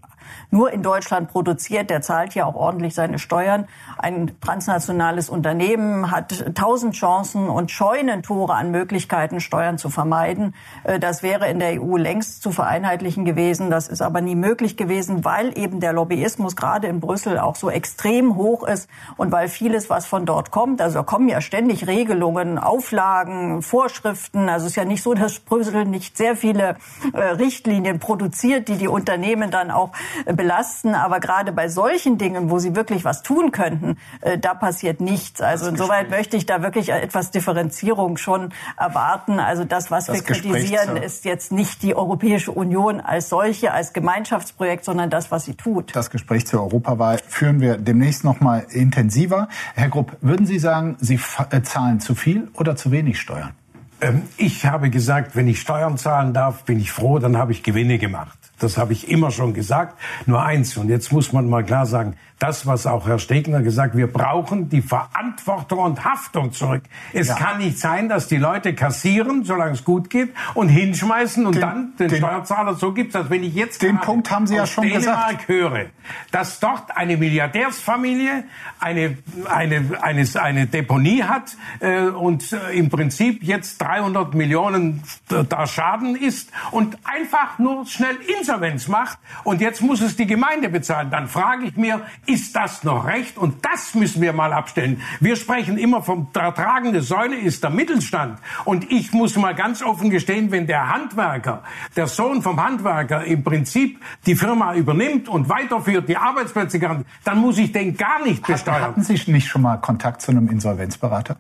[0.52, 3.68] nur in Deutschland produziert, der zahlt ja auch ordentlich seine Steuern.
[3.98, 10.56] Ein transnationales Unternehmen hat tausend Chancen und Scheunentore an Möglichkeiten, Steuern zu vermeiden.
[10.84, 13.70] Äh, das wäre in der EU längst zu vereinheitlichen gewesen.
[13.70, 17.70] Das ist aber nie möglich gewesen, weil eben der Lobbyismus gerade in Brüssel auch so
[17.70, 22.58] extrem hoch ist und weil vieles, was von dort kommt, also kommen ja ständig Regelungen,
[22.58, 24.50] Auflagen, Vorschriften.
[24.50, 26.78] Also es ist ja nicht so, dass Brüssel nicht sehr viele
[27.14, 29.92] äh, Richtlinien produziert, die die Unternehmen dann auch
[30.26, 30.96] belasten.
[30.96, 35.42] Aber gerade bei solchen Dingen, wo sie wirklich was tun könnten, äh, da passiert nichts.
[35.42, 39.17] Also insoweit möchte ich da wirklich etwas Differenzierung schon erwarten.
[39.40, 43.94] Also das, was das wir kritisieren, ist jetzt nicht die Europäische Union als solche, als
[43.94, 45.96] Gemeinschaftsprojekt, sondern das, was sie tut.
[45.96, 49.48] Das Gespräch zur Europawahl führen wir demnächst noch mal intensiver.
[49.76, 53.54] Herr Grupp, würden Sie sagen, Sie äh, zahlen zu viel oder zu wenig Steuern?
[54.00, 57.64] Ähm, ich habe gesagt, wenn ich Steuern zahlen darf, bin ich froh, dann habe ich
[57.64, 58.38] Gewinne gemacht.
[58.60, 59.98] Das habe ich immer schon gesagt.
[60.26, 63.98] Nur eins, und jetzt muss man mal klar sagen, das, was auch Herr Stegner gesagt,
[63.98, 66.84] wir brauchen die Verantwortung und Haftung zurück.
[67.12, 67.36] Es ja.
[67.36, 71.62] kann nicht sein, dass die Leute kassieren, solange es gut geht, und hinschmeißen und den,
[71.62, 74.68] dann den, den, Steuerzahler so gibt, dass wenn ich jetzt den Punkt haben Sie ja
[74.68, 75.48] schon Dänemark gesagt.
[75.48, 75.86] höre,
[76.32, 78.44] dass dort eine Milliardärsfamilie
[78.80, 79.18] eine
[79.50, 86.16] eine eine, eine Deponie hat äh, und äh, im Prinzip jetzt 300 Millionen da Schaden
[86.16, 91.28] ist und einfach nur schnell Insolvenz macht und jetzt muss es die Gemeinde bezahlen, dann
[91.28, 93.38] frage ich mir, ist das noch recht?
[93.38, 95.02] Und das müssen wir mal abstellen.
[95.20, 98.40] Wir sprechen immer vom tragende Säule ist der Mittelstand.
[98.66, 101.64] Und ich muss mal ganz offen gestehen, wenn der Handwerker,
[101.96, 107.40] der Sohn vom Handwerker im Prinzip die Firma übernimmt und weiterführt, die Arbeitsplätze garantiert, dann
[107.40, 108.82] muss ich den gar nicht besteuern.
[108.82, 111.38] Hatten Sie nicht schon mal Kontakt zu einem Insolvenzberater?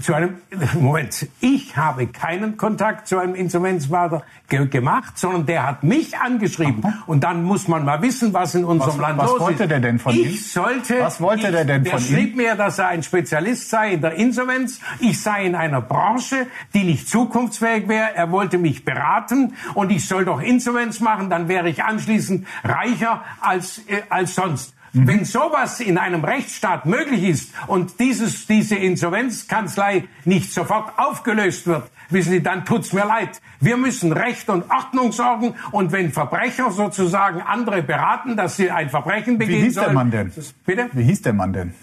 [0.00, 0.36] Zu einem
[0.74, 1.28] Moment.
[1.40, 6.84] Ich habe keinen Kontakt zu einem Insolvenzberater ge gemacht, sondern der hat mich angeschrieben.
[6.84, 7.02] Aha.
[7.06, 9.40] Und dann muss man mal wissen, was in unserem was, Land was los ist.
[9.40, 10.36] Was wollte der denn von ich Ihnen?
[10.36, 12.08] Sollte, was wollte ich, der denn von Ihnen?
[12.08, 14.80] Der schrieb mir, dass er ein Spezialist sei in der Insolvenz.
[15.00, 18.14] Ich sei in einer Branche, die nicht zukunftsfähig wäre.
[18.14, 23.22] Er wollte mich beraten und ich soll doch Insolvenz machen, dann wäre ich anschließend reicher
[23.40, 24.75] als, äh, als sonst.
[24.96, 25.06] Mhm.
[25.06, 31.90] Wenn sowas in einem Rechtsstaat möglich ist und dieses, diese Insolvenzkanzlei nicht sofort aufgelöst wird,
[32.08, 33.42] wissen Sie, dann tut's mir leid.
[33.60, 38.88] Wir müssen Recht und Ordnung sorgen und wenn Verbrecher sozusagen andere beraten, dass sie ein
[38.88, 40.32] Verbrechen begehen Wie hieß sollen, der Mann denn?
[40.64, 40.88] Bitte?
[40.92, 41.74] Wie hieß der Mann denn?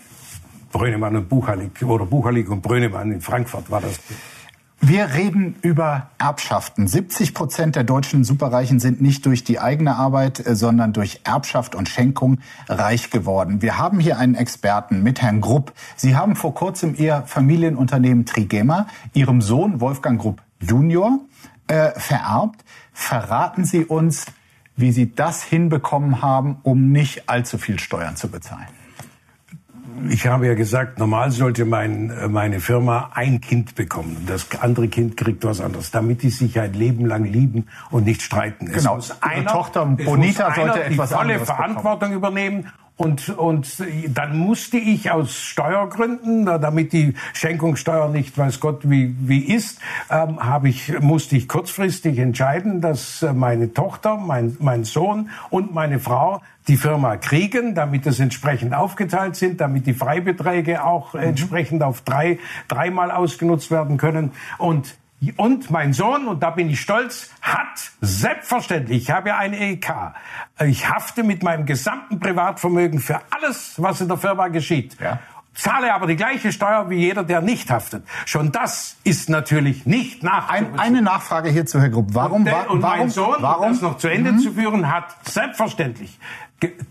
[0.72, 4.00] Brönemann und Buchalik oder Buchalik und Brönemann in Frankfurt war das.
[4.86, 6.90] Wir reden über Erbschaften.
[6.90, 11.74] 70 Prozent der deutschen Superreichen sind nicht durch die eigene Arbeit, äh, sondern durch Erbschaft
[11.74, 13.62] und Schenkung reich geworden.
[13.62, 15.72] Wir haben hier einen Experten mit Herrn Grupp.
[15.96, 21.18] Sie haben vor kurzem Ihr Familienunternehmen Trigema Ihrem Sohn Wolfgang Grupp Junior
[21.68, 22.66] äh, vererbt.
[22.92, 24.26] Verraten Sie uns,
[24.76, 28.83] wie Sie das hinbekommen haben, um nicht allzu viel Steuern zu bezahlen
[30.10, 34.24] ich habe ja gesagt, normal sollte mein, äh, meine Firma ein Kind bekommen.
[34.28, 38.22] Das andere Kind kriegt was anderes, damit die sich ein Leben lang lieben und nicht
[38.22, 38.68] streiten.
[38.68, 38.98] Genau.
[38.98, 42.14] Es muss einer, Tochter Bonita sollte etwas die volle Verantwortung bekommen.
[42.14, 49.16] übernehmen und, und dann musste ich aus Steuergründen, damit die Schenkungssteuer nicht weiß Gott wie,
[49.20, 49.80] wie ist,
[50.12, 56.00] ähm, habe ich, musste ich kurzfristig entscheiden, dass meine Tochter, mein, mein Sohn und meine
[56.00, 61.22] Frau die Firma kriegen, damit es entsprechend aufgeteilt sind, damit die Freibeträge auch mhm.
[61.22, 64.32] entsprechend auf drei, dreimal ausgenutzt werden können.
[64.60, 64.96] Und
[65.32, 70.14] und mein Sohn, und da bin ich stolz, hat selbstverständlich, ich habe ja eine EK,
[70.66, 74.98] ich hafte mit meinem gesamten Privatvermögen für alles, was in der Firma geschieht.
[75.00, 75.20] Ja.
[75.54, 78.04] Zahle aber die gleiche Steuer wie jeder, der nicht haftet.
[78.26, 80.74] Schon das ist natürlich nicht nachzuvollziehen.
[80.74, 82.10] Ein, eine Nachfrage hierzu, Herr Grupp.
[82.14, 84.40] Warum, und, der, und warum, mein Sohn, warum, um das noch zu Ende mhm.
[84.40, 86.18] zu führen, hat selbstverständlich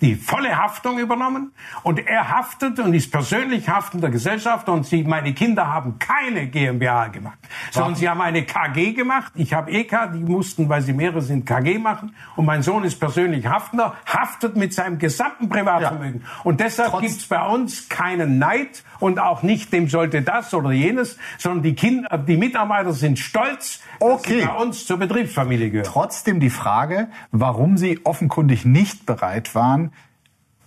[0.01, 5.35] die volle Haftung übernommen und er haftet und ist persönlich haftender Gesellschafter und sie, meine
[5.35, 7.39] Kinder haben keine GmbH gemacht,
[7.71, 9.33] sondern sie haben eine KG gemacht.
[9.35, 12.99] Ich habe EK, die mussten, weil sie mehrere sind, KG machen und mein Sohn ist
[12.99, 16.23] persönlich haftender, haftet mit seinem gesamten Privatvermögen.
[16.23, 16.43] Ja.
[16.45, 20.73] Und deshalb gibt es bei uns keinen Neid und auch nicht, dem sollte das oder
[20.73, 24.13] jenes, sondern die Kinder, die Mitarbeiter sind stolz, okay.
[24.13, 25.89] dass sie bei uns zur Betriebsfamilie gehören.
[25.91, 29.93] Trotzdem die Frage, warum sie offenkundig nicht bereit waren,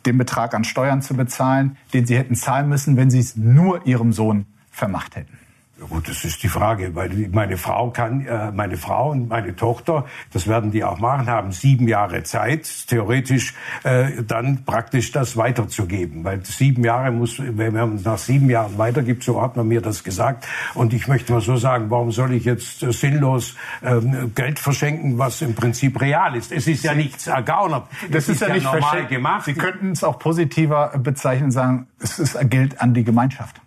[0.06, 3.86] den Betrag an Steuern zu bezahlen, den sie hätten zahlen müssen, wenn sie es nur
[3.86, 5.38] ihrem Sohn vermacht hätten.
[5.78, 9.58] Ja gut, das ist die Frage, weil meine Frau kann, äh, meine Frau und meine
[9.58, 15.36] Tochter, das werden die auch machen, haben sieben Jahre Zeit, theoretisch äh, dann praktisch das
[15.36, 19.82] weiterzugeben, weil sieben Jahre muss, wenn man nach sieben Jahren weitergibt, so hat man mir
[19.82, 20.48] das gesagt.
[20.76, 25.18] Und ich möchte mal so sagen, warum soll ich jetzt äh, sinnlos ähm, Geld verschenken,
[25.18, 26.54] was im Prinzip real ist?
[26.54, 27.90] Es ist ja nichts ergaunert.
[28.12, 29.44] Das ist, ist, ja nicht normal gemacht.
[29.44, 33.60] Sie könnten es auch positiver bezeichnen, sagen, es ist Geld an die Gemeinschaft.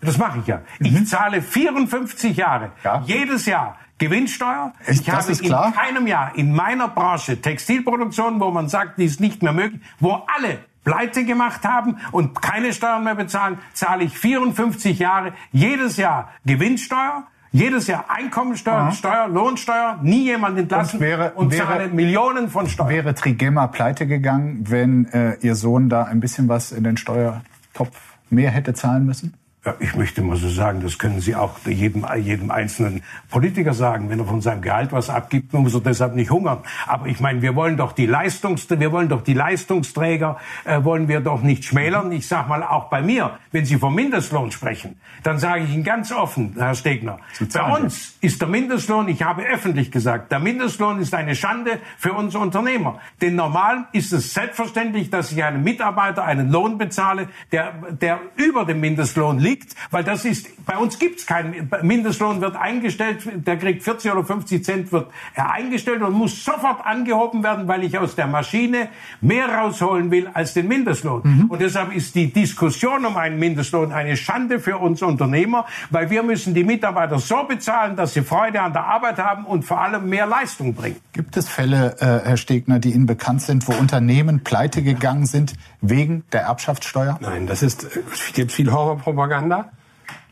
[0.00, 0.62] Das mache ich ja.
[0.78, 1.06] Ich mhm.
[1.06, 3.02] zahle 54 Jahre ja.
[3.04, 4.72] jedes Jahr Gewinnsteuer.
[4.86, 9.42] Ich habe in keinem Jahr in meiner Branche Textilproduktion, wo man sagt, die ist nicht
[9.42, 14.98] mehr möglich, wo alle Pleite gemacht haben und keine Steuern mehr bezahlen, zahle ich 54
[14.98, 17.24] Jahre jedes Jahr Gewinnsteuer.
[17.50, 18.92] Jedes Jahr Einkommensteuer, Aha.
[18.92, 22.90] Steuer, Lohnsteuer, nie jemand entlassen und, wäre, und wäre, zahle Millionen von Steuern.
[22.90, 27.98] Wäre Trigema pleite gegangen, wenn äh, Ihr Sohn da ein bisschen was in den Steuertopf
[28.28, 29.32] mehr hätte zahlen müssen?
[29.64, 34.08] Ja, ich möchte mal so sagen, das können Sie auch jedem, jedem einzelnen Politiker sagen.
[34.08, 36.58] Wenn er von seinem Gehalt was abgibt, muss er deshalb nicht hungern.
[36.86, 41.08] Aber ich meine, wir wollen doch die Leistungs, wir wollen doch die Leistungsträger, äh, wollen
[41.08, 42.12] wir doch nicht schmälern.
[42.12, 45.82] Ich sag mal, auch bei mir, wenn Sie vom Mindestlohn sprechen, dann sage ich Ihnen
[45.82, 47.18] ganz offen, Herr Stegner,
[47.52, 52.12] bei uns ist der Mindestlohn, ich habe öffentlich gesagt, der Mindestlohn ist eine Schande für
[52.12, 53.00] uns Unternehmer.
[53.20, 58.64] Denn normal ist es selbstverständlich, dass ich einem Mitarbeiter einen Lohn bezahle, der, der über
[58.64, 63.20] dem Mindestlohn liegt liegt, weil das ist, bei uns gibt es keinen, Mindestlohn wird eingestellt,
[63.46, 67.84] der kriegt 40 oder 50 Cent, wird er eingestellt und muss sofort angehoben werden, weil
[67.84, 68.88] ich aus der Maschine
[69.20, 71.22] mehr rausholen will als den Mindestlohn.
[71.24, 71.44] Mhm.
[71.46, 76.22] Und deshalb ist die Diskussion um einen Mindestlohn eine Schande für uns Unternehmer, weil wir
[76.22, 80.08] müssen die Mitarbeiter so bezahlen, dass sie Freude an der Arbeit haben und vor allem
[80.08, 80.96] mehr Leistung bringen.
[81.12, 85.54] Gibt es Fälle, äh, Herr Stegner, die Ihnen bekannt sind, wo Unternehmen pleite gegangen sind
[85.80, 87.18] wegen der Erbschaftssteuer?
[87.20, 89.70] Nein, das ist, es gibt viel Horrorpropaganda Propaganda.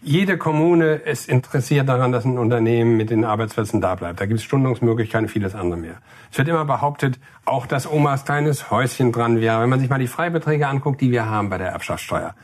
[0.02, 4.20] Jede Kommune ist interessiert daran, dass ein Unternehmen mit den Arbeitsplätzen da bleibt.
[4.20, 5.96] Da gibt es Stundungsmöglichkeiten, vieles andere mehr.
[6.30, 9.60] Es wird immer behauptet, auch dass Omas kleines Häuschen dran wäre.
[9.60, 12.34] Wenn man sich mal die Freibeträge anguckt, die wir haben bei der Erbschaftssteuer,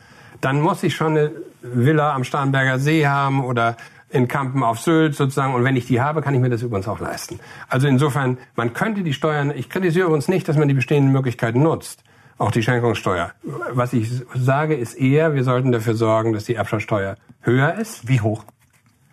[0.41, 3.77] dann muss ich schon eine Villa am Starnberger See haben oder
[4.09, 5.53] in Kampen auf Sylt sozusagen.
[5.53, 7.39] Und wenn ich die habe, kann ich mir das übrigens auch leisten.
[7.69, 11.63] Also insofern, man könnte die Steuern, ich kritisiere uns nicht, dass man die bestehenden Möglichkeiten
[11.63, 12.03] nutzt
[12.37, 13.31] auch die Schenkungssteuer.
[13.71, 18.07] Was ich sage, ist eher, wir sollten dafür sorgen, dass die Erbschaftssteuer höher ist.
[18.07, 18.43] Wie hoch?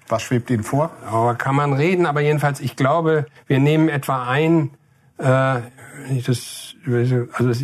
[0.09, 0.90] Was schwebt Ihnen vor?
[1.06, 4.70] Aber kann man reden, aber jedenfalls, ich glaube, wir nehmen etwa ein,
[5.18, 5.61] äh,
[6.26, 7.62] das, also das,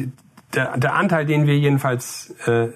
[0.54, 2.68] der, der Anteil, den wir jedenfalls äh,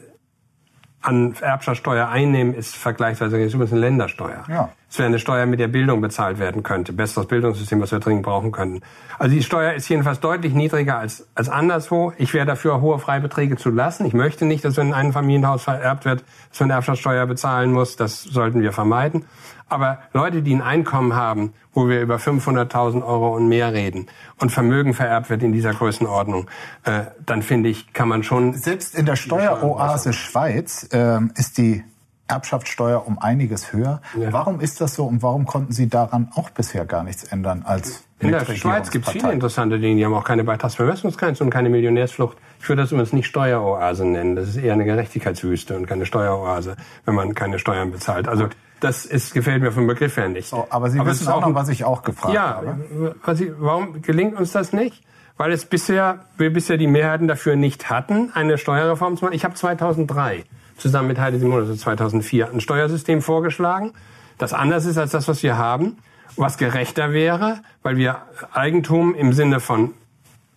[1.00, 4.44] an Erbschaftssteuer einnehmen, ist vergleichsweise ist übrigens eine Ländersteuer.
[4.48, 4.72] Ja.
[4.90, 6.92] Es wäre eine Steuer, mit der Bildung bezahlt werden könnte.
[6.92, 8.80] Besseres Bildungssystem, was wir dringend brauchen könnten.
[9.20, 12.12] Also die Steuer ist jedenfalls deutlich niedriger als, als anderswo.
[12.18, 14.04] Ich wäre dafür, hohe Freibeträge zu lassen.
[14.04, 17.94] Ich möchte nicht, dass wenn ein Familienhaus vererbt wird, dass man Erbschaftssteuer bezahlen muss.
[17.94, 19.26] Das sollten wir vermeiden.
[19.68, 24.50] Aber Leute, die ein Einkommen haben, wo wir über 500.000 Euro und mehr reden und
[24.50, 26.50] Vermögen vererbt wird in dieser Größenordnung,
[26.82, 28.54] äh, dann finde ich, kann man schon...
[28.54, 31.84] Selbst in der Steueroase Schweiz äh, ist die
[32.30, 34.00] Erbschaftssteuer um einiges höher.
[34.18, 34.32] Ja.
[34.32, 38.04] Warum ist das so und warum konnten Sie daran auch bisher gar nichts ändern als
[38.20, 39.96] In der Schweiz gibt es viele interessante Dinge.
[39.96, 42.38] Die haben auch keine Beitragsvermessungsgrenze und keine Millionärsflucht.
[42.60, 44.36] Ich würde das übrigens nicht Steueroase nennen.
[44.36, 48.28] Das ist eher eine Gerechtigkeitswüste und keine Steueroase, wenn man keine Steuern bezahlt.
[48.28, 48.48] Also
[48.80, 50.48] das ist, gefällt mir vom Begriff her nicht.
[50.48, 53.14] So, aber Sie aber wissen auch noch, was ich auch gefragt ja, habe.
[53.34, 55.02] Ich, warum gelingt uns das nicht?
[55.36, 59.34] Weil es bisher, wir bisher die Mehrheiten dafür nicht hatten, eine Steuerreform zu machen.
[59.34, 60.44] Ich habe 2003
[60.80, 63.92] zusammen mit Heide Simon, also 2004, ein Steuersystem vorgeschlagen,
[64.38, 65.98] das anders ist als das, was wir haben,
[66.36, 69.92] was gerechter wäre, weil wir Eigentum im Sinne von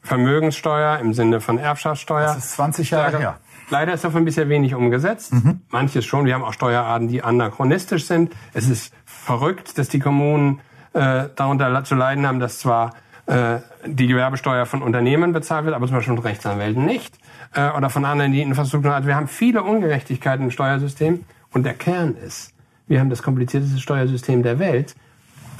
[0.01, 2.27] Vermögenssteuer, im Sinne von Erbschaftssteuer.
[2.27, 3.39] Das ist 20 Jahre her.
[3.69, 5.33] Leider ist davon bisher wenig umgesetzt.
[5.33, 5.62] Mhm.
[5.69, 6.25] Manches schon.
[6.25, 8.33] Wir haben auch Steuerarten, die anachronistisch sind.
[8.53, 10.59] Es ist verrückt, dass die Kommunen
[10.93, 12.91] äh, darunter zu leiden haben, dass zwar
[13.27, 17.17] die Gewerbesteuer von Unternehmen bezahlt wird, aber zum Beispiel von Rechtsanwälten nicht.
[17.53, 19.05] Äh, oder von anderen, die Infrastruktur hat.
[19.05, 21.23] Wir haben viele Ungerechtigkeiten im Steuersystem.
[21.51, 22.53] Und der Kern ist,
[22.88, 24.95] wir haben das komplizierteste Steuersystem der Welt.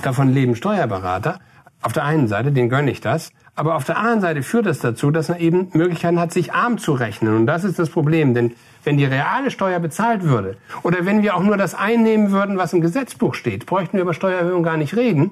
[0.02, 1.39] Davon leben Steuerberater.
[1.82, 3.32] Auf der einen Seite, den gönne ich das.
[3.56, 6.80] Aber auf der anderen Seite führt das dazu, dass man eben Möglichkeiten hat, sich arm
[6.80, 7.36] zu rechnen.
[7.36, 8.34] Und das ist das Problem.
[8.34, 12.58] Denn wenn die reale Steuer bezahlt würde oder wenn wir auch nur das einnehmen würden,
[12.58, 15.32] was im Gesetzbuch steht, bräuchten wir über Steuererhöhung gar nicht reden.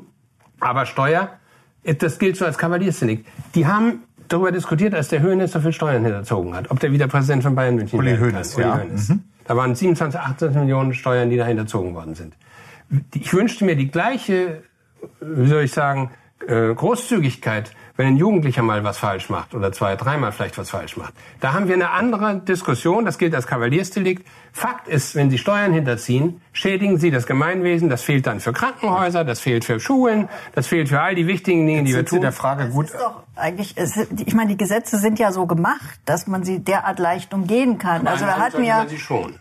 [0.60, 1.30] Aber Steuer,
[1.84, 3.28] das gilt so als Kavaliersdelikt.
[3.56, 6.72] Die haben darüber diskutiert, als der Höhnes so viel Steuern hinterzogen hat.
[6.72, 8.80] Ob der wieder Präsident von Bayern München Uli Höhnes, ja.
[8.80, 9.10] Höhnes.
[9.10, 9.24] Mhm.
[9.46, 12.36] Da waren 27, 28 Millionen Steuern, die da hinterzogen worden sind.
[13.14, 14.64] Ich wünschte mir die gleiche,
[15.20, 16.12] wie soll ich sagen,
[16.48, 20.98] äh, Großzügigkeit wenn ein Jugendlicher mal was falsch macht oder zwei, dreimal vielleicht was falsch
[20.98, 21.14] macht.
[21.40, 24.28] Da haben wir eine andere Diskussion, das gilt als Kavaliersdelikt.
[24.52, 29.24] Fakt ist, wenn Sie Steuern hinterziehen, schädigen Sie das Gemeinwesen, das fehlt dann für Krankenhäuser,
[29.24, 32.22] das fehlt für Schulen, das fehlt für all die wichtigen Dinge, die wir tun.
[32.22, 32.86] Der Frage gut.
[32.86, 36.98] Ist doch eigentlich, ich meine, die Gesetze sind ja so gemacht, dass man sie derart
[36.98, 38.08] leicht umgehen kann.
[38.08, 39.36] Also wir hatten ja, sie schon.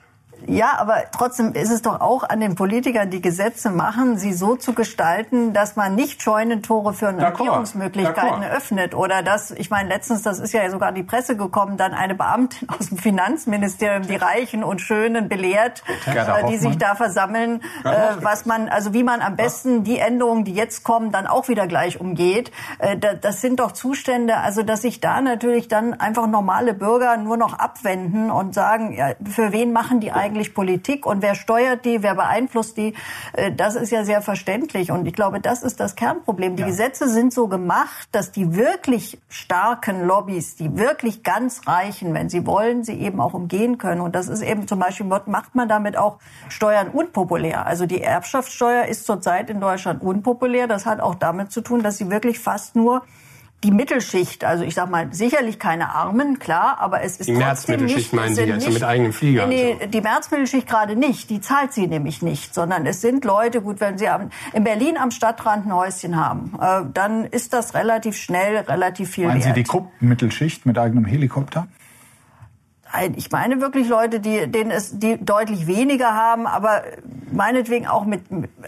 [0.47, 4.57] Ja, aber trotzdem ist es doch auch an den Politikern, die Gesetze machen, sie so
[4.57, 8.95] zu gestalten, dass man nicht Scheunentore für Regierungsmöglichkeiten öffnet.
[8.95, 12.15] Oder dass, ich meine, letztens, das ist ja sogar in die Presse gekommen, dann eine
[12.15, 17.91] Beamtin aus dem Finanzministerium die Reichen und Schönen belehrt, äh, die sich da versammeln, äh,
[18.21, 21.67] was man, also wie man am besten die Änderungen, die jetzt kommen, dann auch wieder
[21.67, 22.51] gleich umgeht.
[22.79, 27.37] Äh, das sind doch Zustände, also dass sich da natürlich dann einfach normale Bürger nur
[27.37, 31.85] noch abwenden und sagen, ja, für wen machen die eigentlich eigentlich Politik und wer steuert
[31.85, 32.95] die, wer beeinflusst die,
[33.33, 34.91] äh, das ist ja sehr verständlich.
[34.91, 36.57] Und ich glaube, das ist das Kernproblem.
[36.57, 36.69] Die ja.
[36.69, 42.47] Gesetze sind so gemacht, dass die wirklich starken Lobbys, die wirklich ganz Reichen, wenn sie
[42.47, 44.01] wollen, sie eben auch umgehen können.
[44.01, 47.67] Und das ist eben zum Beispiel, macht man damit auch Steuern unpopulär.
[47.67, 50.67] Also die Erbschaftssteuer ist zurzeit in Deutschland unpopulär.
[50.69, 53.03] Das hat auch damit zu tun, dass sie wirklich fast nur
[53.63, 57.85] die Mittelschicht, also ich sag mal, sicherlich keine Armen, klar, aber es ist die trotzdem
[57.85, 58.13] nicht...
[58.13, 59.47] Die meinen Sie also mit eigenem Flieger?
[59.47, 59.87] Nee, so.
[59.87, 63.99] die Märzmittelschicht gerade nicht, die zahlt sie nämlich nicht, sondern es sind Leute, gut, wenn
[63.99, 64.09] sie
[64.55, 69.27] in Berlin am Stadtrand ein Häuschen haben, äh, dann ist das relativ schnell, relativ viel
[69.27, 69.55] Meinen wert.
[69.55, 71.67] Sie die Gruppenmittelschicht mit eigenem Helikopter?
[73.17, 76.83] Ich meine wirklich Leute, die, denen es, die deutlich weniger haben, aber
[77.33, 78.23] meinetwegen auch mit,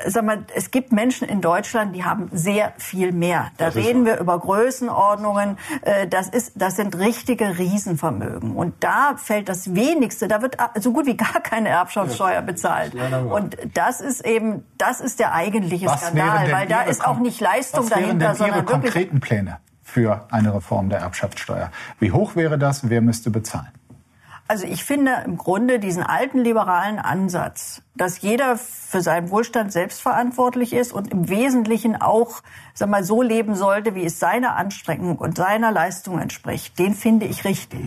[0.06, 3.50] sag mal, es gibt Menschen in Deutschland, die haben sehr viel mehr.
[3.56, 5.58] Da reden wir über Größenordnungen.
[5.82, 8.54] Äh, das ist, das sind richtige Riesenvermögen.
[8.54, 12.94] Und da fällt das wenigste, da wird so gut wie gar keine Erbschaftssteuer bezahlt.
[13.30, 17.40] Und das ist eben, das ist der eigentliche was Skandal, weil da ist auch nicht
[17.40, 21.70] Leistung was dahinter, denn sondern Ihre konkreten Pläne für eine Reform der Erbschaftssteuer.
[21.98, 22.88] Wie hoch wäre das?
[22.88, 23.68] Wer müsste bezahlen?
[24.48, 30.72] Also ich finde im Grunde diesen alten liberalen Ansatz, dass jeder für seinen Wohlstand selbstverantwortlich
[30.72, 32.42] ist und im Wesentlichen auch,
[32.74, 37.26] sag mal, so leben sollte, wie es seiner Anstrengung und seiner Leistung entspricht, den finde
[37.26, 37.80] ich richtig.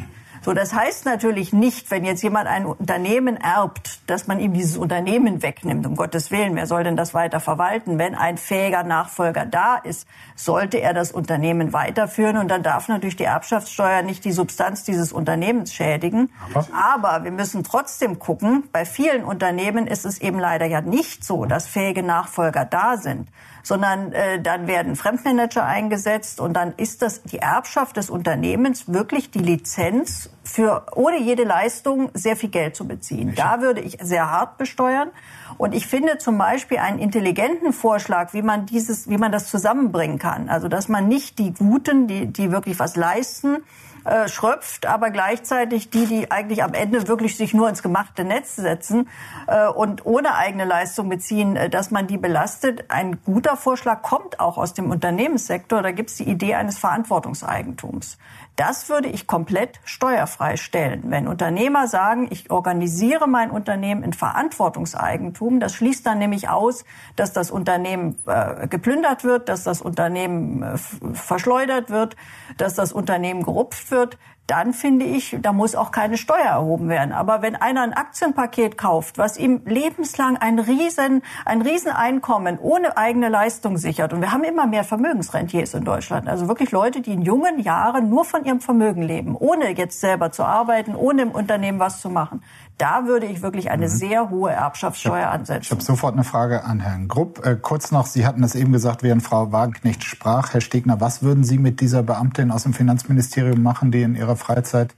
[0.45, 4.77] So, das heißt natürlich nicht, wenn jetzt jemand ein Unternehmen erbt, dass man ihm dieses
[4.77, 5.87] Unternehmen wegnimmt.
[5.87, 7.97] Um Gottes Willen, wer soll denn das weiter verwalten?
[7.97, 13.15] Wenn ein fähiger Nachfolger da ist, sollte er das Unternehmen weiterführen und dann darf natürlich
[13.15, 16.31] die Erbschaftssteuer nicht die Substanz dieses Unternehmens schädigen.
[16.53, 16.67] Aber,
[17.09, 21.45] Aber wir müssen trotzdem gucken, bei vielen Unternehmen ist es eben leider ja nicht so,
[21.45, 23.29] dass fähige Nachfolger da sind
[23.65, 29.31] sondern äh, dann werden Fremdmanager eingesetzt und dann ist das die Erbschaft des Unternehmens wirklich
[29.31, 33.33] die Lizenz für ohne jede Leistung sehr viel Geld zu beziehen.
[33.35, 35.09] Da würde ich sehr hart besteuern.
[35.57, 40.19] Und ich finde zum Beispiel einen intelligenten Vorschlag, wie man dieses, wie man das zusammenbringen
[40.19, 40.47] kann.
[40.47, 43.63] Also, dass man nicht die Guten, die, die wirklich was leisten,
[44.05, 48.55] äh, schröpft, aber gleichzeitig die, die eigentlich am Ende wirklich sich nur ins gemachte Netz
[48.55, 49.09] setzen
[49.47, 52.85] äh, und ohne eigene Leistung beziehen, äh, dass man die belastet.
[52.89, 55.81] Ein guter Vorschlag kommt auch aus dem Unternehmenssektor.
[55.81, 58.17] Da gibt es die Idee eines Verantwortungseigentums.
[58.55, 61.03] Das würde ich komplett steuerfrei stellen.
[61.07, 66.85] Wenn Unternehmer sagen, ich organisiere mein Unternehmen in Verantwortungseigentum, das schließt dann nämlich aus,
[67.17, 70.77] dass das Unternehmen äh, geplündert wird, dass das Unternehmen äh,
[71.13, 72.15] verschleudert wird,
[72.57, 77.11] dass das Unternehmen gerupft wird dann finde ich, da muss auch keine Steuer erhoben werden.
[77.11, 83.29] Aber wenn einer ein Aktienpaket kauft, was ihm lebenslang ein riesen, ein Rieseneinkommen ohne eigene
[83.29, 87.23] Leistung sichert, und wir haben immer mehr Vermögensrentiers in Deutschland, also wirklich Leute, die in
[87.23, 91.79] jungen Jahren nur von ihrem Vermögen leben, ohne jetzt selber zu arbeiten, ohne im Unternehmen
[91.79, 92.43] was zu machen,
[92.77, 93.89] da würde ich wirklich eine mhm.
[93.89, 95.63] sehr hohe Erbschaftssteuer ansetzen.
[95.63, 97.45] Ich habe sofort eine Frage an Herrn Grupp.
[97.45, 100.53] Äh, kurz noch, Sie hatten es eben gesagt, während Frau Wagenknecht sprach.
[100.53, 104.35] Herr Stegner, was würden Sie mit dieser Beamtin aus dem Finanzministerium machen, die in ihrer
[104.35, 104.93] Freizeit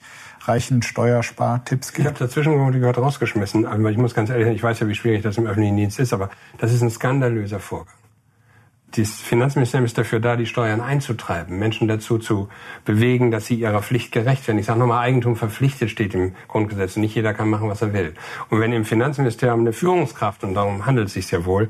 [0.46, 2.00] reichen Steuerspartipps gibt?
[2.00, 4.96] Ich habe dazwischen gehört rausgeschmissen, aber ich muss ganz ehrlich sagen, ich weiß ja, wie
[4.96, 7.94] schwierig das im öffentlichen Dienst ist, aber das ist ein skandalöser Vorgang.
[8.96, 12.48] Das Finanzministerium ist dafür da, die Steuern einzutreiben, Menschen dazu zu
[12.86, 14.58] bewegen, dass sie ihrer Pflicht gerecht werden.
[14.58, 16.96] Ich sage nochmal, Eigentum verpflichtet steht im Grundgesetz.
[16.96, 18.14] Nicht jeder kann machen, was er will.
[18.50, 21.70] Und wenn im Finanzministerium eine Führungskraft, und darum handelt es sich ja wohl,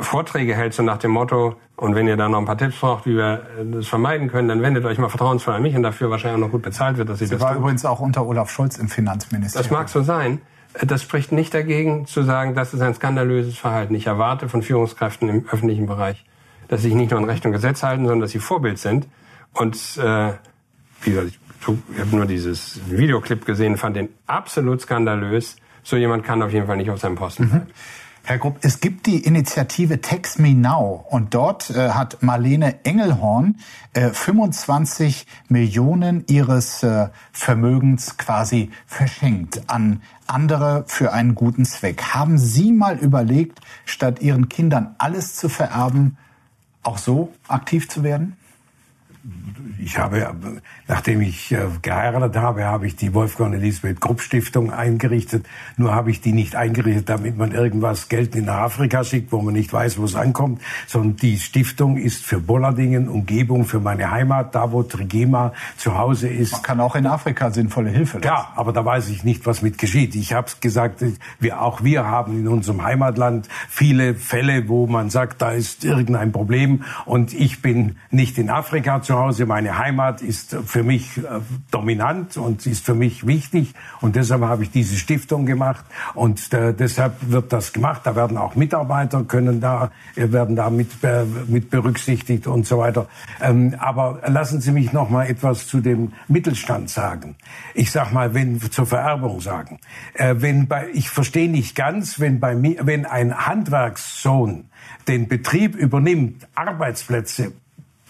[0.00, 3.06] Vorträge hält, so nach dem Motto, und wenn ihr da noch ein paar Tipps braucht,
[3.06, 6.36] wie wir das vermeiden können, dann wendet euch mal vertrauensvoll an mich und dafür wahrscheinlich
[6.36, 7.58] auch noch gut bezahlt wird, dass ich Sie das war tue.
[7.58, 9.68] übrigens auch unter Olaf Scholz im Finanzministerium.
[9.68, 10.40] Das mag so sein.
[10.80, 13.94] Das spricht nicht dagegen, zu sagen, das ist ein skandalöses Verhalten.
[13.94, 16.24] Ich erwarte von Führungskräften im öffentlichen Bereich,
[16.68, 19.06] dass sie sich nicht nur an Recht und Gesetz halten, sondern dass sie Vorbild sind.
[19.52, 20.32] Und äh,
[21.02, 25.56] wie gesagt, ich, ich habe nur dieses Videoclip gesehen, fand den absolut skandalös.
[25.82, 27.66] So jemand kann auf jeden Fall nicht auf seinem Posten bleiben.
[28.24, 33.56] Herr Grupp, es gibt die Initiative Text Me Now und dort äh, hat Marlene Engelhorn
[33.94, 42.14] äh, 25 Millionen ihres äh, Vermögens quasi verschenkt an andere für einen guten Zweck.
[42.14, 46.16] Haben Sie mal überlegt, statt Ihren Kindern alles zu vererben,
[46.84, 48.36] auch so aktiv zu werden?
[49.78, 55.46] Ich habe, nachdem ich äh, geheiratet habe, habe ich die Wolfgang Elisabeth Krupp Stiftung eingerichtet.
[55.76, 59.54] Nur habe ich die nicht eingerichtet, damit man irgendwas Geld in Afrika schickt, wo man
[59.54, 64.54] nicht weiß, wo es ankommt, sondern die Stiftung ist für Bollardingen, Umgebung, für meine Heimat,
[64.54, 66.52] da wo Trigema zu Hause ist.
[66.52, 68.28] Man kann auch in Afrika sinnvolle Hilfe leisten.
[68.28, 70.16] Ja, aber da weiß ich nicht, was mit geschieht.
[70.16, 71.04] Ich habe gesagt,
[71.38, 76.32] wir, auch wir haben in unserem Heimatland viele Fälle, wo man sagt, da ist irgendein
[76.32, 81.40] Problem und ich bin nicht in Afrika zu Hause, meine Heimat ist für mich äh,
[81.70, 85.84] dominant und ist für mich wichtig und deshalb habe ich diese Stiftung gemacht
[86.14, 88.02] und äh, deshalb wird das gemacht.
[88.04, 90.90] Da werden auch Mitarbeiter können da äh, werden da mit,
[91.46, 93.06] mit berücksichtigt und so weiter.
[93.40, 97.36] Ähm, aber lassen Sie mich noch mal etwas zu dem Mittelstand sagen.
[97.74, 99.80] Ich sag mal, wenn zur Vererbung sagen,
[100.14, 104.68] wenn bei ich verstehe nicht ganz, wenn bei mir wenn ein Handwerkssohn
[105.08, 107.52] den Betrieb übernimmt, Arbeitsplätze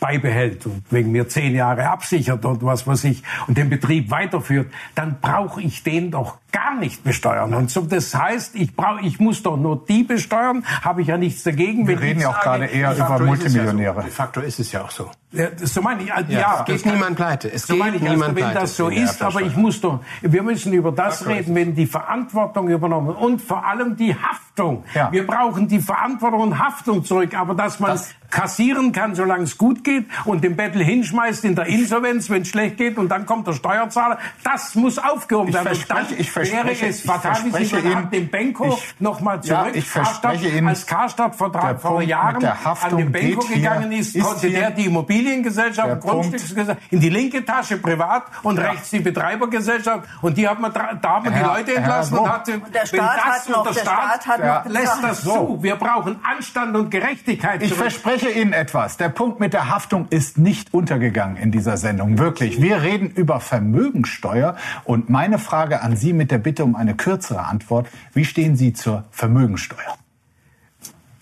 [0.02, 4.66] beibehält und wegen mir zehn Jahre absichert und was weiß ich und den Betrieb weiterführt,
[4.96, 7.54] dann brauche ich den doch gar nicht besteuern.
[7.54, 11.16] Und so, das heißt, ich brauche, ich muss doch nur die besteuern, habe ich ja
[11.16, 11.88] nichts dagegen.
[11.88, 13.24] Wir reden ich ja auch gerade eher De über es ja so.
[13.24, 14.02] Multimillionäre.
[14.02, 15.10] De facto ist es ja auch so.
[15.32, 17.50] Ja, so meine ich, ja, Ja, es geht niemand pleite.
[17.50, 19.80] Es so geht meine ich, niemand also, wenn pleite das so ist, aber ich muss
[19.80, 24.14] doch, wir müssen über das Faktor reden, wenn die Verantwortung übernommen und vor allem die
[24.14, 24.84] Haftung.
[24.94, 25.10] Ja.
[25.10, 29.58] Wir brauchen die Verantwortung und Haftung zurück, aber dass man Das- kassieren kann, solange es
[29.58, 33.26] gut geht und den Bettel hinschmeißt in der Insolvenz, wenn es schlecht geht und dann
[33.26, 35.68] kommt der Steuerzahler, das muss aufgehoben Ich werden.
[35.68, 39.60] Und verspreche- ich verspreche- es ich wie verspreche Sie Ihnen- an dem Benko nochmal Ja,
[39.62, 39.76] zurück.
[39.76, 42.98] ich verspreche Ihnen, als Karstadt vor, drei, der vor Punkt Jahren mit der an Haftung
[42.98, 47.00] den Benko geht hier- gegangen ist, ist konnte hier- der die Immobiliengesellschaft, Der Grundstücksgesellschaft in
[47.00, 51.24] die linke Tasche privat und rechts die Betreibergesellschaft und die hat man da hat man
[51.24, 52.26] die Herr- Leute Herr entlassen Grupp.
[52.26, 54.72] und hat der wenn Staat das hat noch- und der der Staat, Staat hat noch
[54.72, 55.58] lässt das zu.
[55.62, 57.62] Wir brauchen Anstand und Gerechtigkeit.
[57.62, 57.82] Ich zurück.
[57.82, 58.96] verspreche Ihnen etwas.
[58.96, 62.18] Der Punkt mit der Haftung ist nicht untergegangen in dieser Sendung.
[62.18, 62.60] Wirklich.
[62.60, 64.56] Wir reden über Vermögensteuer.
[64.84, 67.86] Und meine Frage an Sie mit der Bitte um eine kürzere Antwort.
[68.12, 69.96] Wie stehen Sie zur Vermögensteuer?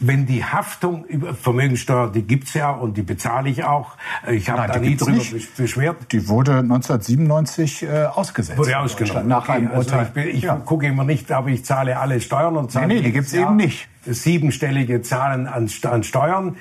[0.00, 3.96] wenn die Haftung über Vermögensteuer, die gibt's ja und die bezahle ich auch.
[4.28, 5.56] Ich habe da nie drüber nicht.
[5.56, 6.10] beschwert.
[6.12, 8.58] Die wurde 1997 äh, ausgesetzt.
[8.58, 9.28] Wurde ausgenommen.
[9.28, 10.06] Nach Okay, einem also Urteil.
[10.06, 10.56] ich bin, ich ja.
[10.56, 13.42] gucke immer nicht, aber ich zahle alle Steuern und zahle Nee, nee, die gibt's eben
[13.42, 13.88] Jahr nicht.
[14.14, 16.56] Siebenstellige Zahlen an, an Steuern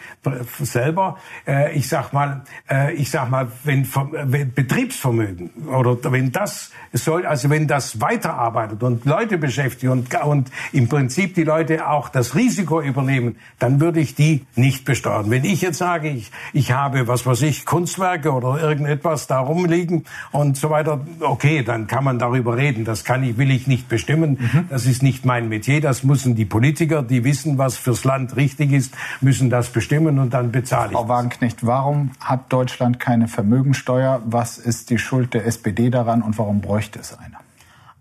[0.59, 1.17] selber.
[1.47, 3.87] Äh, ich sag mal, äh, ich sag mal, wenn,
[4.25, 10.51] wenn Betriebsvermögen oder wenn das soll, also wenn das weiterarbeitet und Leute beschäftigt und, und
[10.71, 15.29] im Prinzip die Leute auch das Risiko übernehmen, dann würde ich die nicht besteuern.
[15.29, 20.05] Wenn ich jetzt sage, ich, ich habe, was weiß ich, Kunstwerke oder irgendetwas da rumliegen
[20.31, 22.85] und so weiter, okay, dann kann man darüber reden.
[22.85, 24.67] Das kann ich, will ich nicht bestimmen.
[24.69, 25.81] Das ist nicht mein Metier.
[25.81, 30.33] Das müssen die Politiker, die wissen, was fürs Land richtig ist, müssen das bestimmen und
[30.33, 30.97] dann bezahle ich.
[30.97, 34.21] Frau Wagenknecht, warum hat Deutschland keine Vermögensteuer?
[34.25, 37.38] Was ist die Schuld der SPD daran und warum bräuchte es eine?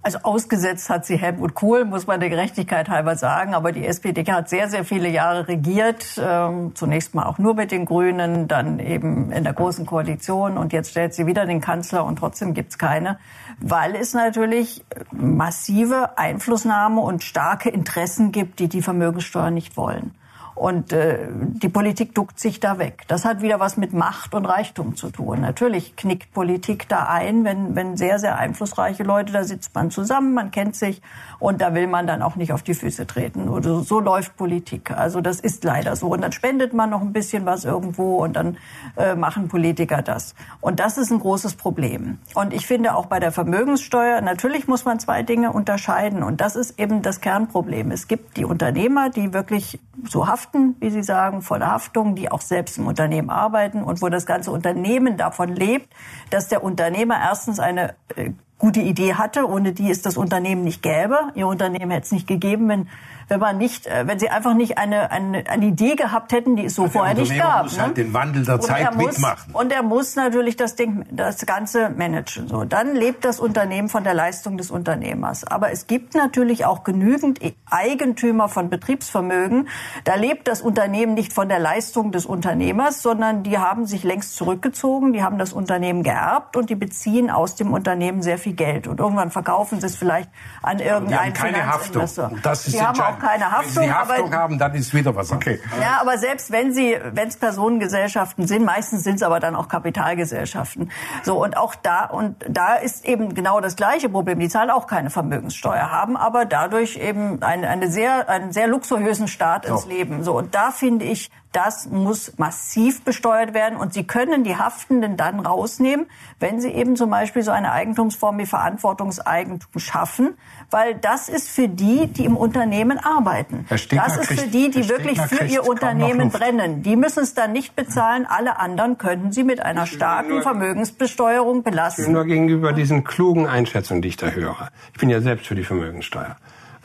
[0.08, 3.52] Also ausgesetzt hat sie Helmut Kohl, muss man der Gerechtigkeit halber sagen.
[3.52, 6.18] Aber die SPD hat sehr, sehr viele Jahre regiert.
[6.18, 10.56] Ähm, zunächst mal auch nur mit den Grünen, dann eben in der Großen Koalition.
[10.56, 13.18] Und jetzt stellt sie wieder den Kanzler und trotzdem gibt's keine.
[13.60, 14.82] Weil es natürlich
[15.12, 20.14] massive Einflussnahme und starke Interessen gibt, die die Vermögenssteuer nicht wollen.
[20.58, 23.04] Und äh, die Politik duckt sich da weg.
[23.06, 25.40] Das hat wieder was mit Macht und Reichtum zu tun.
[25.40, 30.34] Natürlich knickt Politik da ein, wenn, wenn sehr, sehr einflussreiche Leute, da sitzt man zusammen,
[30.34, 31.00] man kennt sich
[31.38, 33.48] und da will man dann auch nicht auf die Füße treten.
[33.48, 34.90] Oder so läuft Politik.
[34.90, 36.08] Also das ist leider so.
[36.08, 38.56] Und dann spendet man noch ein bisschen was irgendwo und dann
[38.96, 40.34] äh, machen Politiker das.
[40.60, 42.18] Und das ist ein großes Problem.
[42.34, 46.24] Und ich finde auch bei der Vermögenssteuer, natürlich muss man zwei Dinge unterscheiden.
[46.24, 47.92] Und das ist eben das Kernproblem.
[47.92, 49.78] Es gibt die Unternehmer, die wirklich
[50.08, 54.08] so haften, wie Sie sagen, volle Haftung, die auch selbst im Unternehmen arbeiten und wo
[54.08, 55.92] das ganze Unternehmen davon lebt,
[56.30, 60.82] dass der Unternehmer erstens eine äh, gute Idee hatte, ohne die es das Unternehmen nicht
[60.82, 61.18] gäbe.
[61.34, 62.88] Ihr Unternehmen hätte es nicht gegeben, wenn
[63.28, 66.64] wenn man nicht, äh, wenn sie einfach nicht eine, eine, eine Idee gehabt hätten, die
[66.64, 67.64] es so vorher nicht gab.
[67.64, 68.04] Muss halt ne?
[68.04, 69.54] den Wandel der und Zeit muss, mitmachen.
[69.54, 72.48] Und er muss natürlich das Ding, das Ganze managen.
[72.48, 75.44] So, dann lebt das Unternehmen von der Leistung des Unternehmers.
[75.44, 77.40] Aber es gibt natürlich auch genügend
[77.70, 79.68] Eigentümer von Betriebsvermögen.
[80.04, 84.36] Da lebt das Unternehmen nicht von der Leistung des Unternehmers, sondern die haben sich längst
[84.36, 88.86] zurückgezogen, die haben das Unternehmen geerbt und die beziehen aus dem Unternehmen sehr viel Geld.
[88.86, 90.30] Und irgendwann verkaufen sie es vielleicht
[90.62, 92.08] an irgendeinen keine Haftung.
[92.42, 93.76] Das ist die haben auch keine Haftung.
[93.76, 95.60] Wenn Sie Haftung aber, haben, dann ist wieder was okay.
[95.80, 99.68] Ja, aber selbst wenn sie, wenn es Personengesellschaften sind, meistens sind es aber dann auch
[99.68, 100.90] Kapitalgesellschaften.
[101.22, 104.38] So und auch da und da ist eben genau das gleiche Problem.
[104.38, 109.28] Die zahlen auch keine Vermögenssteuer, haben aber dadurch eben eine, eine sehr, einen sehr luxuriösen
[109.28, 109.88] Start ins so.
[109.88, 110.24] Leben.
[110.24, 115.16] So und da finde ich, das muss massiv besteuert werden und Sie können die Haftenden
[115.16, 116.06] dann rausnehmen,
[116.40, 120.36] wenn Sie eben zum Beispiel so eine Eigentumsform wie Verantwortungseigentum schaffen,
[120.70, 123.66] weil das ist für die, die im Unternehmen arbeiten.
[123.68, 126.82] das ist für die, die wirklich für ihr Unternehmen brennen.
[126.82, 128.26] Die müssen es dann nicht bezahlen.
[128.26, 132.12] Alle anderen können sie mit einer starken Vermögensbesteuerung belasten.
[132.12, 134.68] Nur gegenüber diesen klugen Einschätzungen, die ich da höre.
[134.92, 136.36] Ich bin ja selbst für die Vermögenssteuer.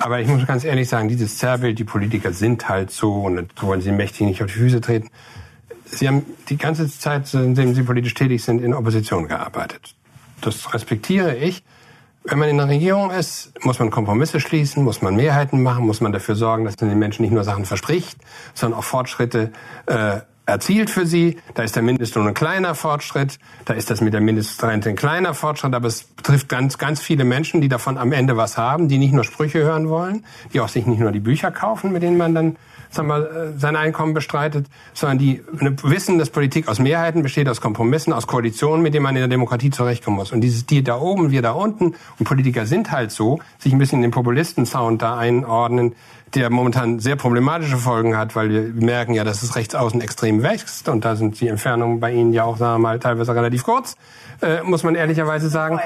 [0.04, 3.68] Aber ich muss ganz ehrlich sagen, dieses Zerrbild, die Politiker sind halt so und so
[3.68, 5.10] wollen sie mächtig nicht auf die Füße treten.
[5.86, 9.96] Sie haben die ganze Zeit, indem Sie politisch tätig sind, in Opposition gearbeitet.
[10.42, 11.64] Das respektiere ich.
[12.26, 16.02] Wenn man in der Regierung ist, muss man Kompromisse schließen, muss man Mehrheiten machen, muss
[16.02, 18.18] man dafür sorgen, dass man den Menschen nicht nur Sachen verspricht,
[18.54, 19.54] sondern auch Fortschritte
[19.86, 21.38] äh, erzielt für sie.
[21.54, 25.34] Da ist der Mindestlohn ein kleiner Fortschritt, da ist das mit der Mindestrente ein kleiner
[25.34, 28.98] Fortschritt, aber es betrifft ganz, ganz viele Menschen, die davon am Ende was haben, die
[28.98, 32.18] nicht nur Sprüche hören wollen, die auch sich nicht nur die Bücher kaufen, mit denen
[32.18, 32.58] man dann
[32.94, 37.60] sagen wir, äh, sein Einkommen bestreitet, sondern die wissen, dass Politik aus Mehrheiten besteht, aus
[37.60, 40.32] Kompromissen, aus Koalitionen, mit denen man in der Demokratie zurechtkommen muss.
[40.32, 43.80] Und dieses die da oben, wir da unten und Politiker sind halt so, sich ein
[43.80, 45.96] bisschen in den Populisten-Sound da einordnen,
[46.36, 50.42] der momentan sehr problematische Folgen hat, weil wir merken ja, dass es rechts außen extrem
[50.42, 53.64] wächst und da sind die Entfernungen bei Ihnen ja auch, sagen wir mal, teilweise relativ
[53.64, 53.96] kurz,
[54.44, 55.80] äh, muss man ehrlicherweise sagen.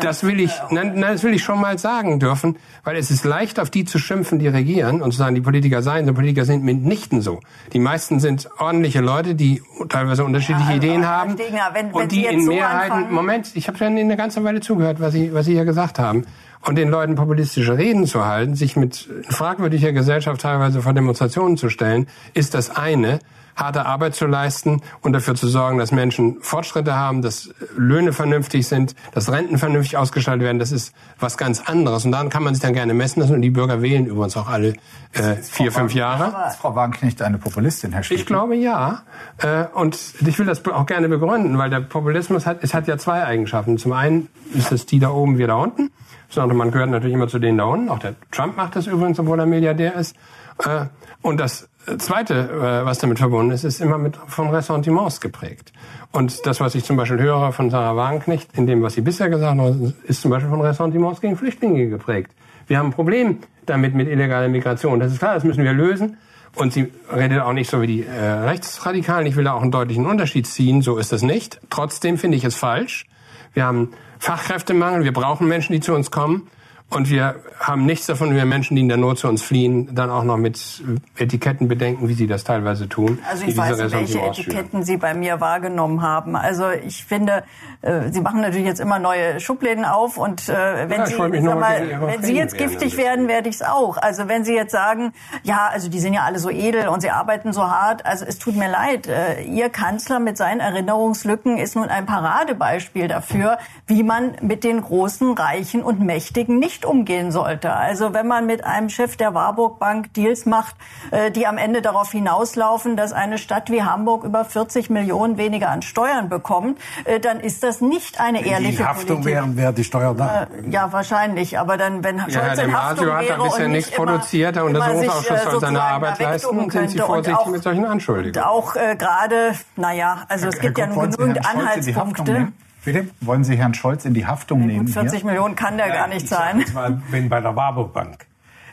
[0.00, 3.24] Das will ich, nein, nein, das will ich schon mal sagen dürfen, weil es ist
[3.24, 6.44] leicht, auf die zu schimpfen, die regieren und zu sagen, die Politiker seien so, Politiker
[6.44, 7.40] sind mitnichten so.
[7.72, 12.12] Die meisten sind ordentliche Leute, die teilweise unterschiedliche ja, also Ideen haben Dinger, wenn, und
[12.12, 13.14] die in so Mehrheiten, anfangen.
[13.14, 16.24] Moment, ich habe schon eine ganze Weile zugehört, was Sie, was Sie hier gesagt haben
[16.66, 21.68] und den Leuten populistische Reden zu halten, sich mit fragwürdiger Gesellschaft teilweise vor Demonstrationen zu
[21.68, 23.18] stellen, ist das eine
[23.56, 28.66] harte Arbeit zu leisten und dafür zu sorgen, dass Menschen Fortschritte haben, dass Löhne vernünftig
[28.66, 30.58] sind, dass Renten vernünftig ausgestaltet werden.
[30.58, 32.04] Das ist was ganz anderes.
[32.04, 33.34] Und daran kann man sich dann gerne messen lassen.
[33.34, 34.74] Und die Bürger wählen übrigens auch alle
[35.12, 36.34] äh, vier, fünf Jahre.
[36.48, 38.20] Ist Frau Wagenknecht eine Populistin, Herr Schmidt?
[38.20, 39.02] Ich glaube ja.
[39.38, 42.98] Äh, und ich will das auch gerne begründen, weil der Populismus hat, es hat ja
[42.98, 43.78] zwei Eigenschaften.
[43.78, 45.90] Zum einen ist es die da oben, wir da unten.
[46.28, 47.88] Sondern man gehört natürlich immer zu denen da unten.
[47.88, 50.16] Auch der Trump macht das übrigens, obwohl er Milliardär ist.
[50.58, 50.86] Äh,
[51.22, 55.72] und das Zweite, äh, was damit verbunden ist, ist immer mit von Ressentiments geprägt.
[56.12, 59.28] Und das, was ich zum Beispiel höre von Sarah Wagenknecht, in dem, was sie bisher
[59.28, 59.74] gesagt hat,
[60.04, 62.30] ist zum Beispiel von Ressentiments gegen Flüchtlinge geprägt.
[62.66, 65.00] Wir haben ein Problem damit mit illegaler Migration.
[65.00, 66.16] Das ist klar, das müssen wir lösen.
[66.56, 69.26] Und sie redet auch nicht so wie die äh, Rechtsradikalen.
[69.26, 70.82] Ich will da auch einen deutlichen Unterschied ziehen.
[70.82, 71.60] So ist das nicht.
[71.68, 73.06] Trotzdem finde ich es falsch.
[73.52, 75.04] Wir haben Fachkräftemangel.
[75.04, 76.48] Wir brauchen Menschen, die zu uns kommen.
[76.90, 79.94] Und wir haben nichts davon, wenn wir Menschen, die in der Not zu uns fliehen,
[79.94, 80.82] dann auch noch mit
[81.18, 83.18] Etiketten bedenken, wie sie das teilweise tun.
[83.28, 86.36] Also ich weiß, welche Etiketten Sie bei mir wahrgenommen haben.
[86.36, 87.42] Also ich finde,
[87.82, 92.00] äh, Sie machen natürlich jetzt immer neue Schubläden auf und äh, wenn, ja, Sie, mal,
[92.00, 93.96] wenn Sie jetzt giftig werden, werde ich es auch.
[93.96, 95.12] Also wenn Sie jetzt sagen,
[95.42, 98.38] ja, also die sind ja alle so edel und sie arbeiten so hart, also es
[98.38, 104.02] tut mir leid, äh, Ihr Kanzler mit seinen Erinnerungslücken ist nun ein Paradebeispiel dafür, wie
[104.02, 107.72] man mit den großen, reichen und mächtigen nicht nicht umgehen sollte.
[107.72, 110.74] Also wenn man mit einem Chef der Warburg Bank Deals macht,
[111.12, 115.68] äh, die am Ende darauf hinauslaufen, dass eine Stadt wie Hamburg über 40 Millionen weniger
[115.68, 119.34] an Steuern bekommt, äh, dann ist das nicht eine wenn ehrliche die in Haftung Politik.
[119.34, 120.42] wären, wäre die Steuer da.
[120.42, 121.58] Äh, ja, wahrscheinlich.
[121.58, 125.44] Aber dann, wenn Scholz ja, in Haftung Masio wäre hat bisher nichts produziert, der Untersuchungsausschuss
[125.44, 128.48] soll seine Arbeit leisten sind Sie vorsichtig auch, mit solchen Anschuldigungen.
[128.48, 132.52] Auch äh, gerade, naja, also es gibt ja nun genügend Anhaltspunkte.
[132.84, 133.08] Bitte?
[133.20, 134.88] Wollen Sie Herrn Scholz in die Haftung ja, nehmen?
[134.88, 135.26] 40 hier?
[135.26, 136.64] Millionen kann der ja, gar nicht sein.
[136.74, 138.26] Mal, wenn bei der Warburg Bank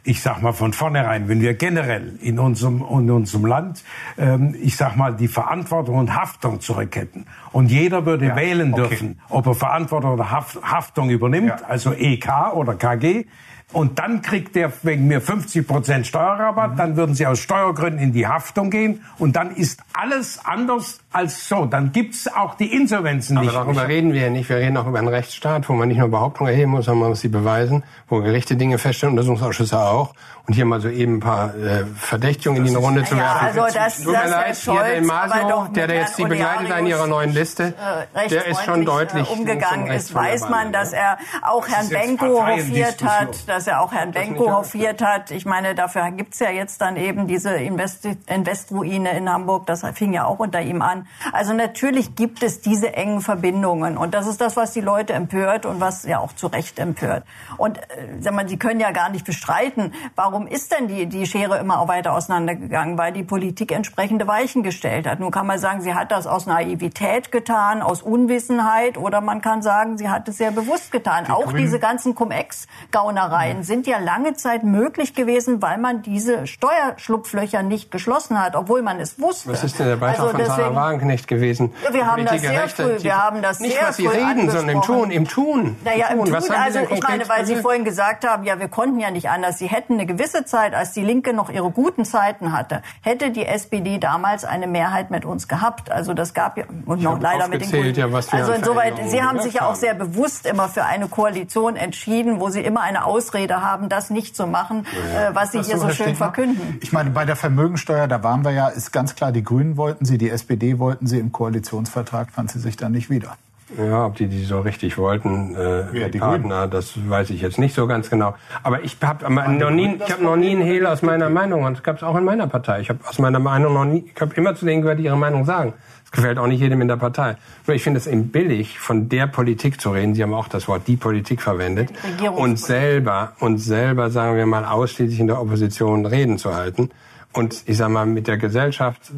[0.03, 3.83] ich sag mal von vornherein, wenn wir generell in unserem, in unserem Land,
[4.17, 8.73] ähm, ich sag mal, die Verantwortung und Haftung zurück hätten und jeder würde ja, wählen
[8.73, 9.37] dürfen, okay.
[9.37, 11.67] ob er Verantwortung oder Haft, Haftung übernimmt, ja.
[11.67, 13.25] also EK oder KG,
[13.73, 16.77] und dann kriegt der wegen mir 50 Prozent Steuerrabatt, mhm.
[16.77, 21.47] dann würden Sie aus Steuergründen in die Haftung gehen und dann ist alles anders als
[21.47, 21.65] so.
[21.65, 23.55] Dann gibt's auch die Insolvenzen Aber nicht.
[23.55, 24.49] Aber darüber reden wir ja nicht.
[24.49, 27.09] Wir reden auch über einen Rechtsstaat, wo man nicht nur Behauptungen erheben muss, sondern man
[27.09, 30.13] muss sie beweisen, wo Gerichte Dinge feststellen, Untersuchungsausschüsse auch.
[30.47, 33.55] Und hier mal so eben ein paar äh, Verdächtigungen in die Runde zu werfen.
[33.55, 36.87] Ja, also das, Tut mir leid, hier der Masio, der, der jetzt Sie begleitet in
[36.87, 37.75] Ihrer neuen Liste,
[38.13, 40.13] äh, der ist schon deutlich äh, umgegangen ist.
[40.15, 45.03] Weiß man, dass er auch Herrn Benko hofiert hat, dass er auch Herrn Benko hofiert
[45.03, 45.29] hat.
[45.29, 49.67] Ich meine, dafür gibt's ja jetzt dann eben diese Invest in Hamburg.
[49.67, 51.05] Das fing ja auch unter ihm an.
[51.31, 53.97] Also natürlich gibt es diese engen Verbindungen.
[53.97, 57.23] Und das ist das, was die Leute empört und was ja auch zu Recht empört.
[57.57, 57.81] Und äh,
[58.19, 61.79] sag mal, Sie können ja gar nicht bestreiten, warum ist denn die, die Schere immer
[61.79, 62.97] auch weiter auseinandergegangen?
[62.97, 65.19] Weil die Politik entsprechende Weichen gestellt hat.
[65.19, 69.61] Nun kann man sagen, sie hat das aus Naivität getan, aus Unwissenheit, oder man kann
[69.61, 71.25] sagen, sie hat es sehr bewusst getan.
[71.25, 71.57] Die auch Grünen.
[71.57, 73.63] diese ganzen Cum-Ex-Gaunereien ja.
[73.63, 78.99] sind ja lange Zeit möglich gewesen, weil man diese Steuerschlupflöcher nicht geschlossen hat, obwohl man
[78.99, 79.51] es wusste.
[79.51, 81.73] Was ist denn der Beitrag also von Sarah Wagenknecht gewesen?
[81.91, 84.77] Wir haben das sehr Rechte, früh, wir haben das nicht, sehr was Sie reden, sondern
[84.77, 85.77] im Tun, im Tun.
[85.83, 86.33] Naja, im Tun.
[86.33, 86.55] Tun.
[86.55, 89.57] Also ich meine, weil Sie vorhin gesagt haben, ja, wir konnten ja nicht anders.
[89.57, 93.45] Sie hätten eine gewisse Zeit, als die Linke noch ihre guten Zeiten hatte, hätte die
[93.45, 95.91] SPD damals eine Mehrheit mit uns gehabt.
[95.91, 97.95] Also das gab ja und noch leider mit den Grünen.
[97.95, 102.39] Ja, also insoweit, Sie haben sich ja auch sehr bewusst immer für eine Koalition entschieden,
[102.39, 105.29] wo Sie immer eine Ausrede haben, das nicht zu machen, ja.
[105.29, 106.77] äh, was Sie hier so schön verkünden.
[106.81, 110.05] Ich meine, bei der Vermögensteuer, da waren wir ja, ist ganz klar, die Grünen wollten
[110.05, 113.37] sie, die SPD wollten sie im Koalitionsvertrag, fand sie sich dann nicht wieder.
[113.77, 116.71] Ja, ob die die so richtig wollten, äh, ja, die Partner, Grünen.
[116.71, 118.35] das weiß ich jetzt nicht so ganz genau.
[118.63, 121.77] Aber ich habe noch nie, ich habe noch nie einen Hehl aus meiner Meinung und
[121.77, 122.81] das gab es auch in meiner Partei.
[122.81, 125.17] Ich habe aus meiner Meinung noch nie, ich habe immer zu denen gehört, die ihre
[125.17, 125.73] Meinung sagen.
[126.03, 127.37] Das gefällt auch nicht jedem in der Partei.
[127.65, 130.13] Nur ich finde es eben billig, von der Politik zu reden.
[130.13, 131.89] Sie haben auch das Wort die Politik verwendet
[132.35, 136.89] und selber und selber sagen wir mal ausschließlich in der Opposition reden zu halten.
[137.33, 139.11] Und ich sage mal mit der Gesellschaft,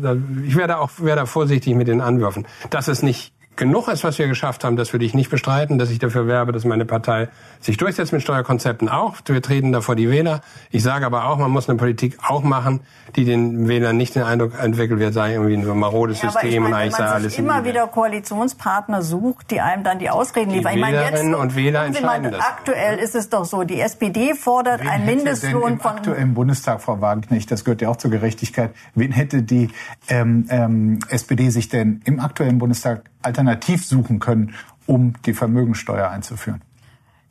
[0.45, 2.45] ich werde auch werde vorsichtig mit den Anwürfen.
[2.69, 5.89] Dass es nicht genug ist, was wir geschafft haben, das würde ich nicht bestreiten, dass
[5.89, 7.29] ich dafür werbe, dass meine Partei
[7.59, 9.15] sich durchsetzt mit Steuerkonzepten auch.
[9.25, 10.41] Wir treten davor die Wähler.
[10.71, 12.81] Ich sage aber auch, man muss eine Politik auch machen,
[13.15, 16.75] die den Wählern nicht den Eindruck entwickelt wird, sei irgendwie ein marodes ja, System meine,
[16.75, 20.75] und eigentlich sei alles immer wieder Koalitionspartner sucht, die einem dann die Ausreden liefern.
[20.75, 22.41] Die Wählerinnen meine, und Wähler entscheiden das.
[22.41, 25.91] Aktuell ist es doch so, die SPD fordert wen einen Mindestlohn von...
[25.91, 28.71] Aktuell im Bundestag, Frau Wagenknecht, das gehört ja auch zur Gerechtigkeit.
[28.95, 29.69] Wen hätte die
[30.09, 34.53] ähm, ähm, SPD sich denn im aktuellen Bundestag alternativ suchen können,
[34.85, 36.61] um die Vermögensteuer einzuführen?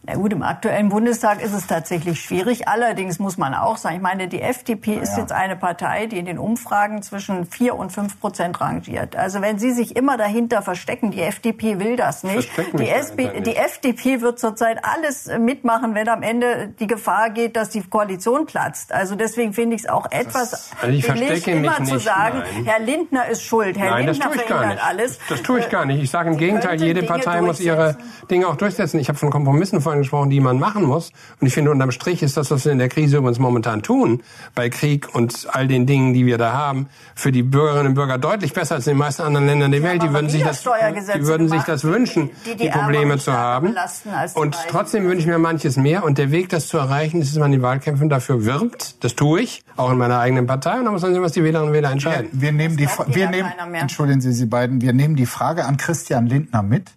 [0.05, 2.66] Na gut, im aktuellen Bundestag ist es tatsächlich schwierig.
[2.66, 5.20] Allerdings muss man auch sagen, ich meine, die FDP ist ja.
[5.20, 9.14] jetzt eine Partei, die in den Umfragen zwischen vier und fünf Prozent rangiert.
[9.14, 12.50] Also wenn Sie sich immer dahinter verstecken, die FDP will das nicht.
[12.72, 17.70] Die, SP, die FDP wird zurzeit alles mitmachen, wenn am Ende die Gefahr geht, dass
[17.70, 18.92] die Koalition platzt.
[18.92, 21.07] Also deswegen finde ich es auch etwas also ich
[21.46, 22.64] immer nicht, zu sagen, nein.
[22.64, 23.78] Herr Lindner ist schuld.
[23.78, 24.84] Herr nein, Lindner das tue ich gar nicht.
[24.84, 25.18] alles.
[25.28, 26.03] Das tue ich gar nicht.
[26.03, 27.96] Ich sage im Gegenteil, jede Partei muss ihre
[28.28, 28.98] Dinge auch durchsetzen.
[28.98, 31.12] Ich habe von Kompromissen von angesprochen, die man machen muss.
[31.40, 34.22] Und ich finde, unterm Strich ist das, was wir in der Krise übrigens momentan tun,
[34.55, 38.18] bei Krieg und all den Dingen, die wir da haben, für die Bürgerinnen und Bürger
[38.18, 40.03] deutlich besser als in den meisten anderen Ländern der Welt.
[40.03, 43.74] Die würden, sich das, die würden sich das wünschen, die, die, die Probleme zu haben.
[44.34, 46.05] Und trotzdem wünsche ich mir manches mehr.
[46.05, 49.03] Und der Weg, das zu erreichen, ist, dass man in den Wahlkämpfen dafür wirbt.
[49.05, 50.78] Das tue ich, auch in meiner eigenen Partei.
[50.78, 52.28] Und dann muss man sehen, was die Wählerinnen und Wähler entscheiden.
[52.32, 55.76] Wir, wir nehmen die, wir nehmen, entschuldigen Sie, Sie beiden, wir nehmen die Frage an
[55.76, 56.90] Christian Lindner mit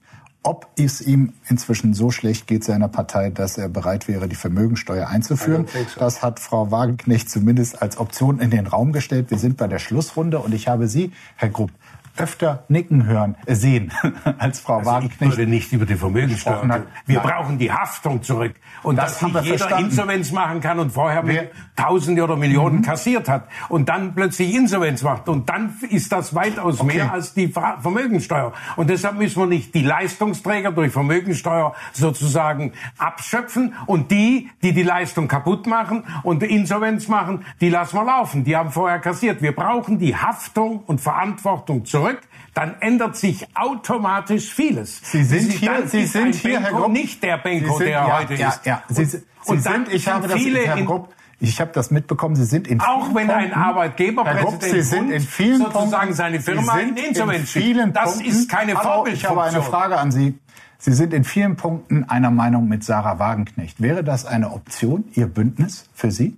[0.46, 5.08] ob es ihm inzwischen so schlecht geht seiner Partei, dass er bereit wäre, die Vermögensteuer
[5.08, 5.66] einzuführen.
[5.98, 9.32] Das hat Frau Wagenknecht zumindest als Option in den Raum gestellt.
[9.32, 11.72] Wir sind bei der Schlussrunde und ich habe Sie, Herr Grupp,
[12.18, 13.92] öfter nicken hören, äh, sehen,
[14.38, 15.34] als Frau also Wagenknecht.
[15.34, 16.68] Ich würde nicht über die Vermögenssteuer.
[16.68, 16.84] Hat.
[17.06, 17.28] Wir Nein.
[17.28, 18.54] brauchen die Haftung zurück.
[18.84, 19.86] Und das dass nicht jeder verstanden.
[19.86, 22.82] Insolvenz machen kann und vorher Wir, Tausende oder Millionen mhm.
[22.84, 25.28] kassiert hat und dann plötzlich Insolvenz macht.
[25.28, 26.98] Und dann ist das weitaus okay.
[26.98, 28.54] mehr als die Vermögenssteuer.
[28.76, 34.84] Und deshalb müssen wir nicht die Leistungsträger durch Vermögenssteuer sozusagen abschöpfen und die, die die
[34.84, 38.44] Leistung kaputt machen und Insolvenz machen, die lassen wir laufen.
[38.44, 39.42] Die haben vorher kassiert.
[39.42, 42.22] Wir brauchen die Haftung und Verantwortung zurück zurück,
[42.54, 45.02] dann ändert sich automatisch vieles.
[45.04, 48.20] Sie sind hier, Sie sind hier, Benko, Herr Grupp, nicht der Benko, sind, der ja,
[48.20, 48.66] heute ja, ist.
[48.66, 52.36] Ja, Sie, Sie und sind, ich habe das, Herr Grupp, ich habe das mitbekommen.
[52.36, 56.80] Sie sind in auch wenn ein Arbeitgeberpräsident Sie sind in vielen sozusagen Punkten, seine Firma
[56.80, 59.14] in Insolvenz in vielen Das Punkten, ist keine Vorbildfunktion.
[59.14, 60.40] Ich habe eine Frage an Sie.
[60.78, 63.82] Sie sind in vielen Punkten einer Meinung mit Sarah Wagenknecht.
[63.82, 66.38] Wäre das eine Option, Ihr Bündnis für Sie?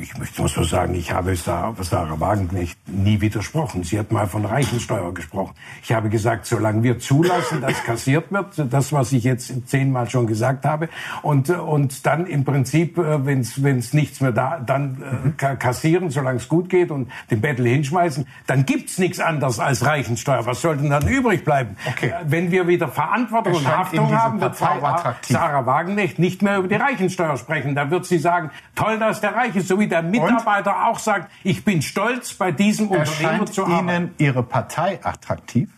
[0.00, 3.82] Ich möchte mal so sagen, ich habe Sarah Wagenknecht nie widersprochen.
[3.82, 5.54] Sie hat mal von Reichensteuer gesprochen.
[5.82, 10.28] Ich habe gesagt, solange wir zulassen, dass kassiert wird, das, was ich jetzt zehnmal schon
[10.28, 10.88] gesagt habe,
[11.22, 16.36] und, und dann im Prinzip, äh, wenn es nichts mehr da, dann äh, kassieren, solange
[16.36, 20.46] es gut geht und den Bettel hinschmeißen, dann gibt's nichts anderes als Reichensteuer.
[20.46, 21.76] Was soll denn dann übrig bleiben?
[21.88, 22.10] Okay.
[22.10, 26.76] Äh, wenn wir wieder Verantwortung und Haftung haben, wird Sarah Wagenknecht nicht mehr über die
[26.76, 27.74] Reichensteuer sprechen.
[27.74, 30.82] Da wird sie sagen, toll, dass der Reich ist so wie der Mitarbeiter Und?
[30.84, 33.88] auch sagt, ich bin stolz, bei diesem Unternehmen zu arbeiten.
[33.88, 35.70] Ihnen Ihre Partei attraktiv?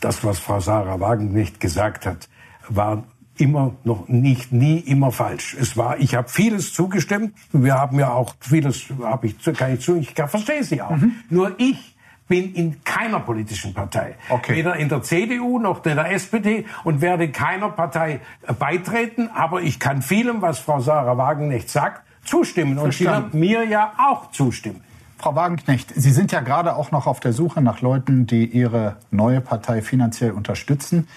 [0.00, 2.30] Das, was Frau Sarah Wagen nicht gesagt hat,
[2.70, 3.04] war
[3.36, 5.54] immer noch nicht nie immer falsch.
[5.60, 7.34] Es war, ich habe vieles zugestimmt.
[7.52, 10.96] Wir haben ja auch vieles, habe ich kann ich zu, ich verstehe sie auch.
[10.96, 11.16] Mhm.
[11.28, 11.96] Nur ich
[12.30, 14.14] bin in keiner politischen Partei.
[14.28, 14.54] Okay.
[14.54, 18.20] Weder in der CDU noch in der SPD und werde keiner Partei
[18.56, 19.28] beitreten.
[19.34, 22.78] Aber ich kann vielem, was Frau Sarah Wagenknecht sagt, zustimmen.
[22.78, 24.80] Und sie wird mir ja auch zustimmen.
[25.18, 28.96] Frau Wagenknecht, Sie sind ja gerade auch noch auf der Suche nach Leuten, die Ihre
[29.10, 31.08] neue Partei finanziell unterstützen.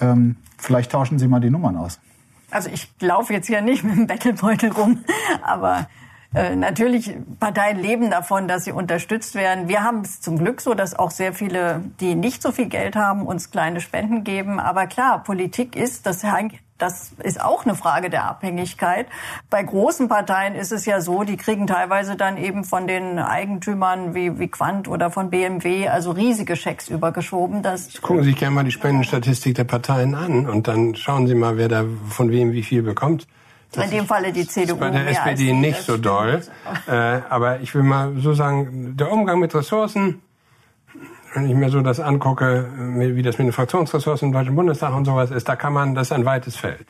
[0.00, 2.00] Ähm, vielleicht tauschen Sie mal die Nummern aus.
[2.50, 5.04] Also ich laufe jetzt hier nicht mit dem Bettelbeutel rum,
[5.42, 5.88] aber
[6.34, 9.68] äh, natürlich, Parteien leben davon, dass sie unterstützt werden.
[9.68, 12.96] Wir haben es zum Glück so, dass auch sehr viele, die nicht so viel Geld
[12.96, 14.58] haben, uns kleine Spenden geben.
[14.58, 16.24] Aber klar, Politik ist, das
[16.76, 19.06] das ist auch eine Frage der Abhängigkeit.
[19.48, 24.14] Bei großen Parteien ist es ja so, die kriegen teilweise dann eben von den Eigentümern
[24.14, 27.62] wie, wie Quant oder von BMW also riesige Schecks übergeschoben.
[27.62, 31.36] Das Gucken Sie sich gerne mal die Spendenstatistik der Parteien an und dann schauen Sie
[31.36, 33.28] mal, wer da von wem wie viel bekommt.
[33.74, 34.76] Das in dem Falle die CDU.
[34.76, 36.42] Bei der SPD nicht so doll.
[36.86, 36.92] Äh,
[37.28, 40.22] aber ich will mal so sagen, der Umgang mit Ressourcen,
[41.34, 45.04] wenn ich mir so das angucke, wie das mit den Fraktionsressourcen im Deutschen Bundestag und
[45.04, 46.86] sowas ist, da kann man, das ist ein weites Feld.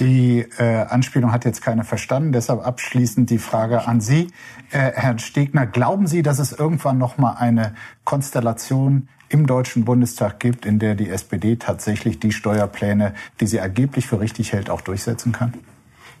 [0.00, 4.28] die äh, Anspielung hat jetzt keiner verstanden, deshalb abschließend die Frage an Sie,
[4.72, 5.66] äh, Herr Stegner.
[5.66, 7.74] Glauben Sie, dass es irgendwann noch mal eine
[8.04, 14.06] Konstellation im Deutschen Bundestag gibt, in der die SPD tatsächlich die Steuerpläne, die sie angeblich
[14.06, 15.54] für richtig hält, auch durchsetzen kann?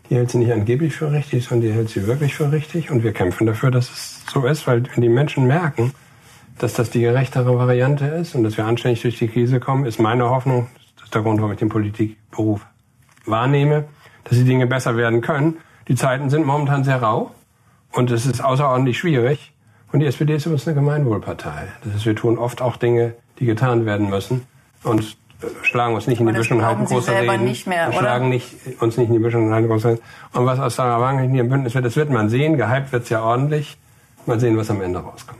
[0.08, 2.90] Die hält sie nicht angeblich für richtig, sondern die hält sie wirklich für richtig.
[2.90, 5.92] Und wir kämpfen dafür, dass es so ist, weil wenn die Menschen merken,
[6.58, 9.98] dass das die gerechtere Variante ist und dass wir anständig durch die Krise kommen, ist
[9.98, 12.64] meine Hoffnung, das ist der Grund, warum ich den Politikberuf
[13.26, 13.84] wahrnehme,
[14.24, 15.58] dass die Dinge besser werden können.
[15.88, 17.32] Die Zeiten sind momentan sehr rau
[17.92, 19.52] und es ist außerordentlich schwierig.
[19.92, 21.68] Und die SPD ist übrigens eine Gemeinwohlpartei.
[21.84, 24.42] Das heißt, wir tun oft auch Dinge, die getan werden müssen.
[24.82, 25.16] Und
[25.62, 27.44] schlagen uns nicht in die Büsche und halten große Reden.
[27.44, 30.00] Nicht mehr, und schlagen nicht, uns nicht in die Büsche und halten große Reden.
[30.32, 32.56] Und was aus Sarah Wagenknecht hier im Bündnis wird, das wird man sehen.
[32.56, 33.76] Gehypt wird's ja ordentlich.
[34.26, 35.38] Mal sehen, was am Ende rauskommt.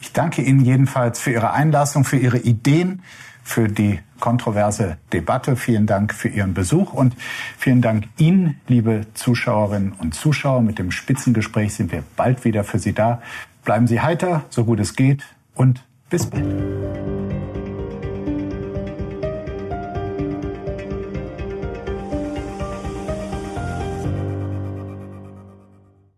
[0.00, 3.02] Ich danke Ihnen jedenfalls für Ihre Einlassung, für Ihre Ideen,
[3.42, 5.56] für die kontroverse Debatte.
[5.56, 7.14] Vielen Dank für Ihren Besuch und
[7.58, 10.62] vielen Dank Ihnen, liebe Zuschauerinnen und Zuschauer.
[10.62, 13.20] Mit dem Spitzengespräch sind wir bald wieder für Sie da.
[13.64, 15.22] Bleiben Sie heiter, so gut es geht
[15.54, 16.44] und bis bald.